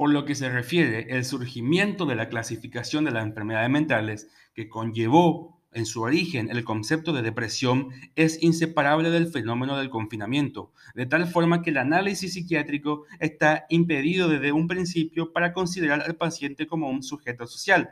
Por 0.00 0.14
lo 0.14 0.24
que 0.24 0.34
se 0.34 0.48
refiere 0.48 1.14
el 1.14 1.26
surgimiento 1.26 2.06
de 2.06 2.14
la 2.14 2.30
clasificación 2.30 3.04
de 3.04 3.10
las 3.10 3.22
enfermedades 3.22 3.68
mentales 3.68 4.30
que 4.54 4.66
conllevó 4.66 5.62
en 5.72 5.84
su 5.84 6.00
origen, 6.00 6.48
el 6.48 6.64
concepto 6.64 7.12
de 7.12 7.20
depresión 7.20 7.90
es 8.16 8.42
inseparable 8.42 9.10
del 9.10 9.26
fenómeno 9.26 9.76
del 9.76 9.90
confinamiento, 9.90 10.72
de 10.94 11.04
tal 11.04 11.26
forma 11.26 11.60
que 11.60 11.68
el 11.68 11.76
análisis 11.76 12.32
psiquiátrico 12.32 13.04
está 13.18 13.66
impedido 13.68 14.30
desde 14.30 14.52
un 14.52 14.68
principio 14.68 15.34
para 15.34 15.52
considerar 15.52 16.00
al 16.00 16.16
paciente 16.16 16.66
como 16.66 16.88
un 16.88 17.02
sujeto 17.02 17.46
social, 17.46 17.90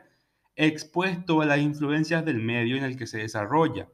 expuesto 0.55 1.41
a 1.41 1.45
las 1.45 1.59
influencias 1.59 2.25
del 2.25 2.39
medio 2.41 2.75
en 2.75 2.85
el 2.85 2.97
que 2.97 3.05
se 3.05 3.19
desarrolla. 3.19 3.87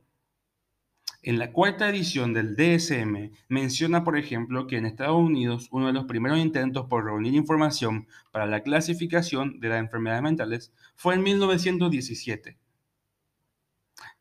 En 1.27 1.39
la 1.39 1.51
cuarta 1.51 1.89
edición 1.89 2.33
del 2.33 2.55
DSM 2.55 3.31
menciona, 3.49 4.03
por 4.03 4.15
ejemplo, 4.15 4.67
que 4.67 4.77
en 4.77 4.85
Estados 4.85 5.17
Unidos 5.17 5.69
uno 5.71 5.87
de 5.87 5.93
los 5.93 6.05
primeros 6.05 6.37
intentos 6.37 6.85
por 6.85 7.03
reunir 7.03 7.33
información 7.33 8.07
para 8.31 8.45
la 8.45 8.61
clasificación 8.61 9.59
de 9.59 9.69
las 9.69 9.79
enfermedades 9.79 10.21
mentales 10.21 10.71
fue 10.93 11.15
en 11.15 11.23
1917 11.23 12.59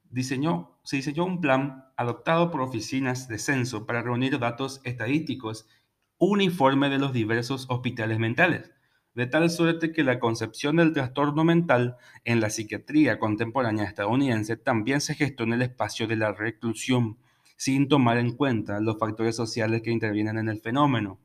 diseñó, 0.09 0.79
se 0.83 0.97
diseñó 0.97 1.27
un 1.27 1.43
plan 1.43 1.91
adoptado 1.99 2.51
por 2.51 2.63
oficinas 2.63 3.29
de 3.29 3.39
censo 3.39 3.85
para 3.85 4.01
reunir 4.01 4.39
datos 4.39 4.81
estadísticos 4.85 5.69
uniformes 6.17 6.91
de 6.91 6.99
los 6.99 7.13
diversos 7.13 7.67
hospitales 7.69 8.19
mentales, 8.19 8.71
de 9.15 9.27
tal 9.27 9.49
suerte 9.49 9.93
que 9.93 10.03
la 10.03 10.19
concepción 10.19 10.77
del 10.77 10.93
trastorno 10.93 11.45
mental 11.45 11.97
en 12.25 12.41
la 12.41 12.51
psiquiatría 12.51 13.19
contemporánea 13.19 13.85
estadounidense 13.85 14.57
también 14.57 15.01
se 15.01 15.15
gestó 15.15 15.45
en 15.45 15.53
el 15.53 15.63
espacio 15.63 16.07
de 16.07 16.17
la 16.17 16.33
reclusión, 16.33 17.19
sin 17.57 17.89
tomar 17.89 18.19
en 18.19 18.33
cuenta 18.37 18.81
los 18.81 18.99
factores 18.99 19.37
sociales 19.37 19.83
que 19.83 19.93
intervienen 19.93 20.39
en 20.39 20.49
el 20.49 20.61
fenómeno. 20.61 21.21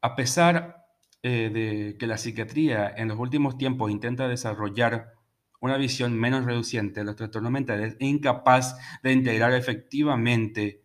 A 0.00 0.16
pesar 0.16 0.86
eh, 1.22 1.50
de 1.52 1.96
que 1.98 2.06
la 2.06 2.18
psiquiatría 2.18 2.88
en 2.88 3.08
los 3.08 3.18
últimos 3.18 3.56
tiempos 3.58 3.90
intenta 3.90 4.28
desarrollar 4.28 5.14
una 5.60 5.76
visión 5.78 6.18
menos 6.18 6.44
reduciente 6.44 7.00
de 7.00 7.06
los 7.06 7.16
trastornos 7.16 7.50
mentales 7.50 7.96
incapaz 7.98 8.76
de 9.02 9.12
integrar 9.12 9.54
efectivamente 9.54 10.84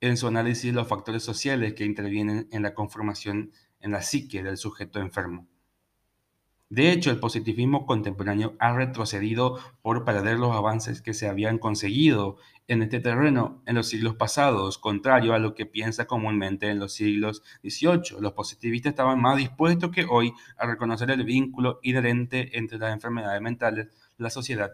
en 0.00 0.16
su 0.16 0.26
análisis 0.26 0.72
los 0.72 0.88
factores 0.88 1.22
sociales 1.22 1.74
que 1.74 1.84
intervienen 1.84 2.48
en 2.50 2.62
la 2.62 2.74
conformación 2.74 3.52
en 3.86 3.92
la 3.92 4.02
psique 4.02 4.42
del 4.42 4.58
sujeto 4.58 5.00
enfermo. 5.00 5.46
De 6.68 6.90
hecho, 6.90 7.12
el 7.12 7.20
positivismo 7.20 7.86
contemporáneo 7.86 8.56
ha 8.58 8.74
retrocedido 8.74 9.56
por 9.82 10.04
perder 10.04 10.40
los 10.40 10.54
avances 10.54 11.00
que 11.00 11.14
se 11.14 11.28
habían 11.28 11.58
conseguido 11.58 12.38
en 12.66 12.82
este 12.82 12.98
terreno 12.98 13.62
en 13.66 13.76
los 13.76 13.88
siglos 13.88 14.16
pasados, 14.16 14.76
contrario 14.76 15.32
a 15.32 15.38
lo 15.38 15.54
que 15.54 15.64
piensa 15.64 16.06
comúnmente 16.06 16.68
en 16.68 16.80
los 16.80 16.92
siglos 16.92 17.44
XVIII. 17.62 18.20
Los 18.20 18.32
positivistas 18.32 18.90
estaban 18.90 19.20
más 19.20 19.36
dispuestos 19.36 19.92
que 19.92 20.06
hoy 20.10 20.32
a 20.56 20.66
reconocer 20.66 21.08
el 21.12 21.22
vínculo 21.22 21.78
inherente 21.84 22.58
entre 22.58 22.78
las 22.78 22.92
enfermedades 22.92 23.40
mentales, 23.40 23.86
la 24.18 24.30
sociedad 24.30 24.72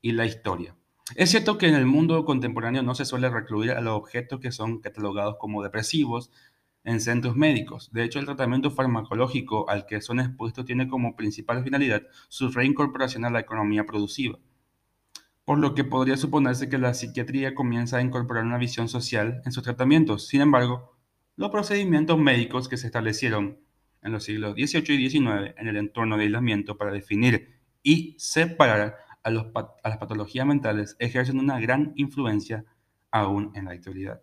y 0.00 0.12
la 0.12 0.24
historia. 0.24 0.74
Es 1.14 1.30
cierto 1.30 1.58
que 1.58 1.66
en 1.66 1.74
el 1.74 1.84
mundo 1.84 2.24
contemporáneo 2.24 2.82
no 2.82 2.94
se 2.94 3.04
suele 3.04 3.28
recluir 3.28 3.72
a 3.72 3.82
los 3.82 3.94
objetos 3.94 4.40
que 4.40 4.50
son 4.50 4.80
catalogados 4.80 5.36
como 5.38 5.62
depresivos, 5.62 6.30
en 6.84 7.00
centros 7.00 7.34
médicos. 7.34 7.90
De 7.92 8.04
hecho, 8.04 8.18
el 8.18 8.26
tratamiento 8.26 8.70
farmacológico 8.70 9.68
al 9.68 9.86
que 9.86 10.00
son 10.00 10.20
expuestos 10.20 10.66
tiene 10.66 10.86
como 10.86 11.16
principal 11.16 11.64
finalidad 11.64 12.02
su 12.28 12.50
reincorporación 12.50 13.24
a 13.24 13.30
la 13.30 13.40
economía 13.40 13.84
productiva. 13.84 14.38
Por 15.44 15.58
lo 15.58 15.74
que 15.74 15.84
podría 15.84 16.16
suponerse 16.16 16.68
que 16.68 16.78
la 16.78 16.94
psiquiatría 16.94 17.54
comienza 17.54 17.98
a 17.98 18.02
incorporar 18.02 18.44
una 18.44 18.58
visión 18.58 18.88
social 18.88 19.42
en 19.44 19.52
sus 19.52 19.62
tratamientos. 19.62 20.28
Sin 20.28 20.40
embargo, 20.40 20.96
los 21.36 21.50
procedimientos 21.50 22.18
médicos 22.18 22.68
que 22.68 22.76
se 22.76 22.86
establecieron 22.86 23.58
en 24.02 24.12
los 24.12 24.24
siglos 24.24 24.54
XVIII 24.54 24.94
y 24.94 25.10
XIX 25.10 25.54
en 25.56 25.68
el 25.68 25.76
entorno 25.76 26.16
de 26.16 26.24
aislamiento 26.24 26.76
para 26.76 26.92
definir 26.92 27.60
y 27.82 28.14
separar 28.18 28.96
a, 29.22 29.28
a 29.28 29.88
las 29.88 29.98
patologías 29.98 30.46
mentales 30.46 30.96
ejercen 30.98 31.38
una 31.38 31.58
gran 31.58 31.92
influencia 31.96 32.64
aún 33.10 33.52
en 33.54 33.66
la 33.66 33.72
actualidad. 33.72 34.20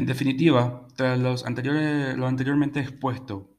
En 0.00 0.06
definitiva, 0.06 0.88
tras 0.96 1.18
los 1.18 1.44
anteriores, 1.44 2.16
lo 2.16 2.26
anteriormente 2.26 2.80
expuesto, 2.80 3.50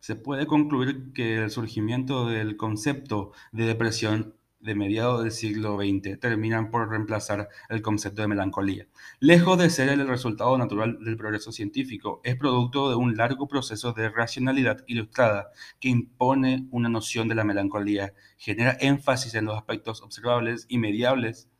se 0.00 0.16
puede 0.16 0.46
concluir 0.46 1.12
que 1.12 1.36
el 1.36 1.50
surgimiento 1.50 2.28
del 2.28 2.56
concepto 2.56 3.32
de 3.52 3.66
depresión 3.66 4.34
de 4.58 4.74
mediados 4.74 5.22
del 5.22 5.32
siglo 5.32 5.76
XX 5.76 6.18
terminan 6.18 6.70
por 6.70 6.88
reemplazar 6.88 7.50
el 7.68 7.82
concepto 7.82 8.22
de 8.22 8.28
melancolía. 8.28 8.86
Lejos 9.20 9.58
de 9.58 9.68
ser 9.68 9.90
el 9.90 10.08
resultado 10.08 10.56
natural 10.56 10.96
del 11.04 11.18
progreso 11.18 11.52
científico, 11.52 12.22
es 12.24 12.36
producto 12.36 12.88
de 12.88 12.96
un 12.96 13.18
largo 13.18 13.46
proceso 13.46 13.92
de 13.92 14.08
racionalidad 14.08 14.82
ilustrada 14.86 15.50
que 15.78 15.90
impone 15.90 16.68
una 16.70 16.88
noción 16.88 17.28
de 17.28 17.34
la 17.34 17.44
melancolía, 17.44 18.14
genera 18.38 18.78
énfasis 18.80 19.34
en 19.34 19.44
los 19.44 19.58
aspectos 19.58 20.00
observables 20.00 20.64
y 20.70 20.78
mediables 20.78 21.50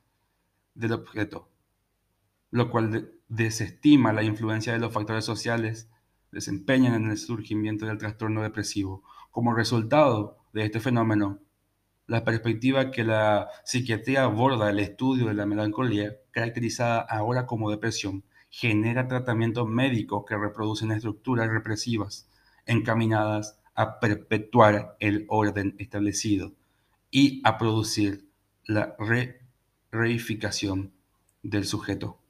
del 0.72 0.92
objeto, 0.92 1.50
lo 2.50 2.70
cual 2.70 3.12
desestima 3.32 4.12
la 4.12 4.22
influencia 4.22 4.74
de 4.74 4.78
los 4.78 4.92
factores 4.92 5.24
sociales 5.24 5.88
desempeñan 6.32 6.94
en 6.94 7.10
el 7.10 7.16
surgimiento 7.16 7.86
del 7.86 7.96
trastorno 7.96 8.42
depresivo. 8.42 9.02
Como 9.30 9.54
resultado 9.54 10.36
de 10.52 10.66
este 10.66 10.80
fenómeno, 10.80 11.38
la 12.06 12.24
perspectiva 12.24 12.90
que 12.90 13.04
la 13.04 13.48
psiquiatría 13.64 14.24
aborda 14.24 14.68
el 14.68 14.80
estudio 14.80 15.26
de 15.28 15.34
la 15.34 15.46
melancolía, 15.46 16.14
caracterizada 16.30 17.00
ahora 17.00 17.46
como 17.46 17.70
depresión, 17.70 18.22
genera 18.50 19.08
tratamientos 19.08 19.66
médicos 19.66 20.24
que 20.28 20.36
reproducen 20.36 20.92
estructuras 20.92 21.48
represivas 21.48 22.28
encaminadas 22.66 23.58
a 23.74 23.98
perpetuar 23.98 24.96
el 25.00 25.24
orden 25.28 25.74
establecido 25.78 26.52
y 27.10 27.40
a 27.44 27.56
producir 27.56 28.28
la 28.66 28.94
re 28.98 29.40
reificación 29.90 30.92
del 31.42 31.64
sujeto. 31.64 32.21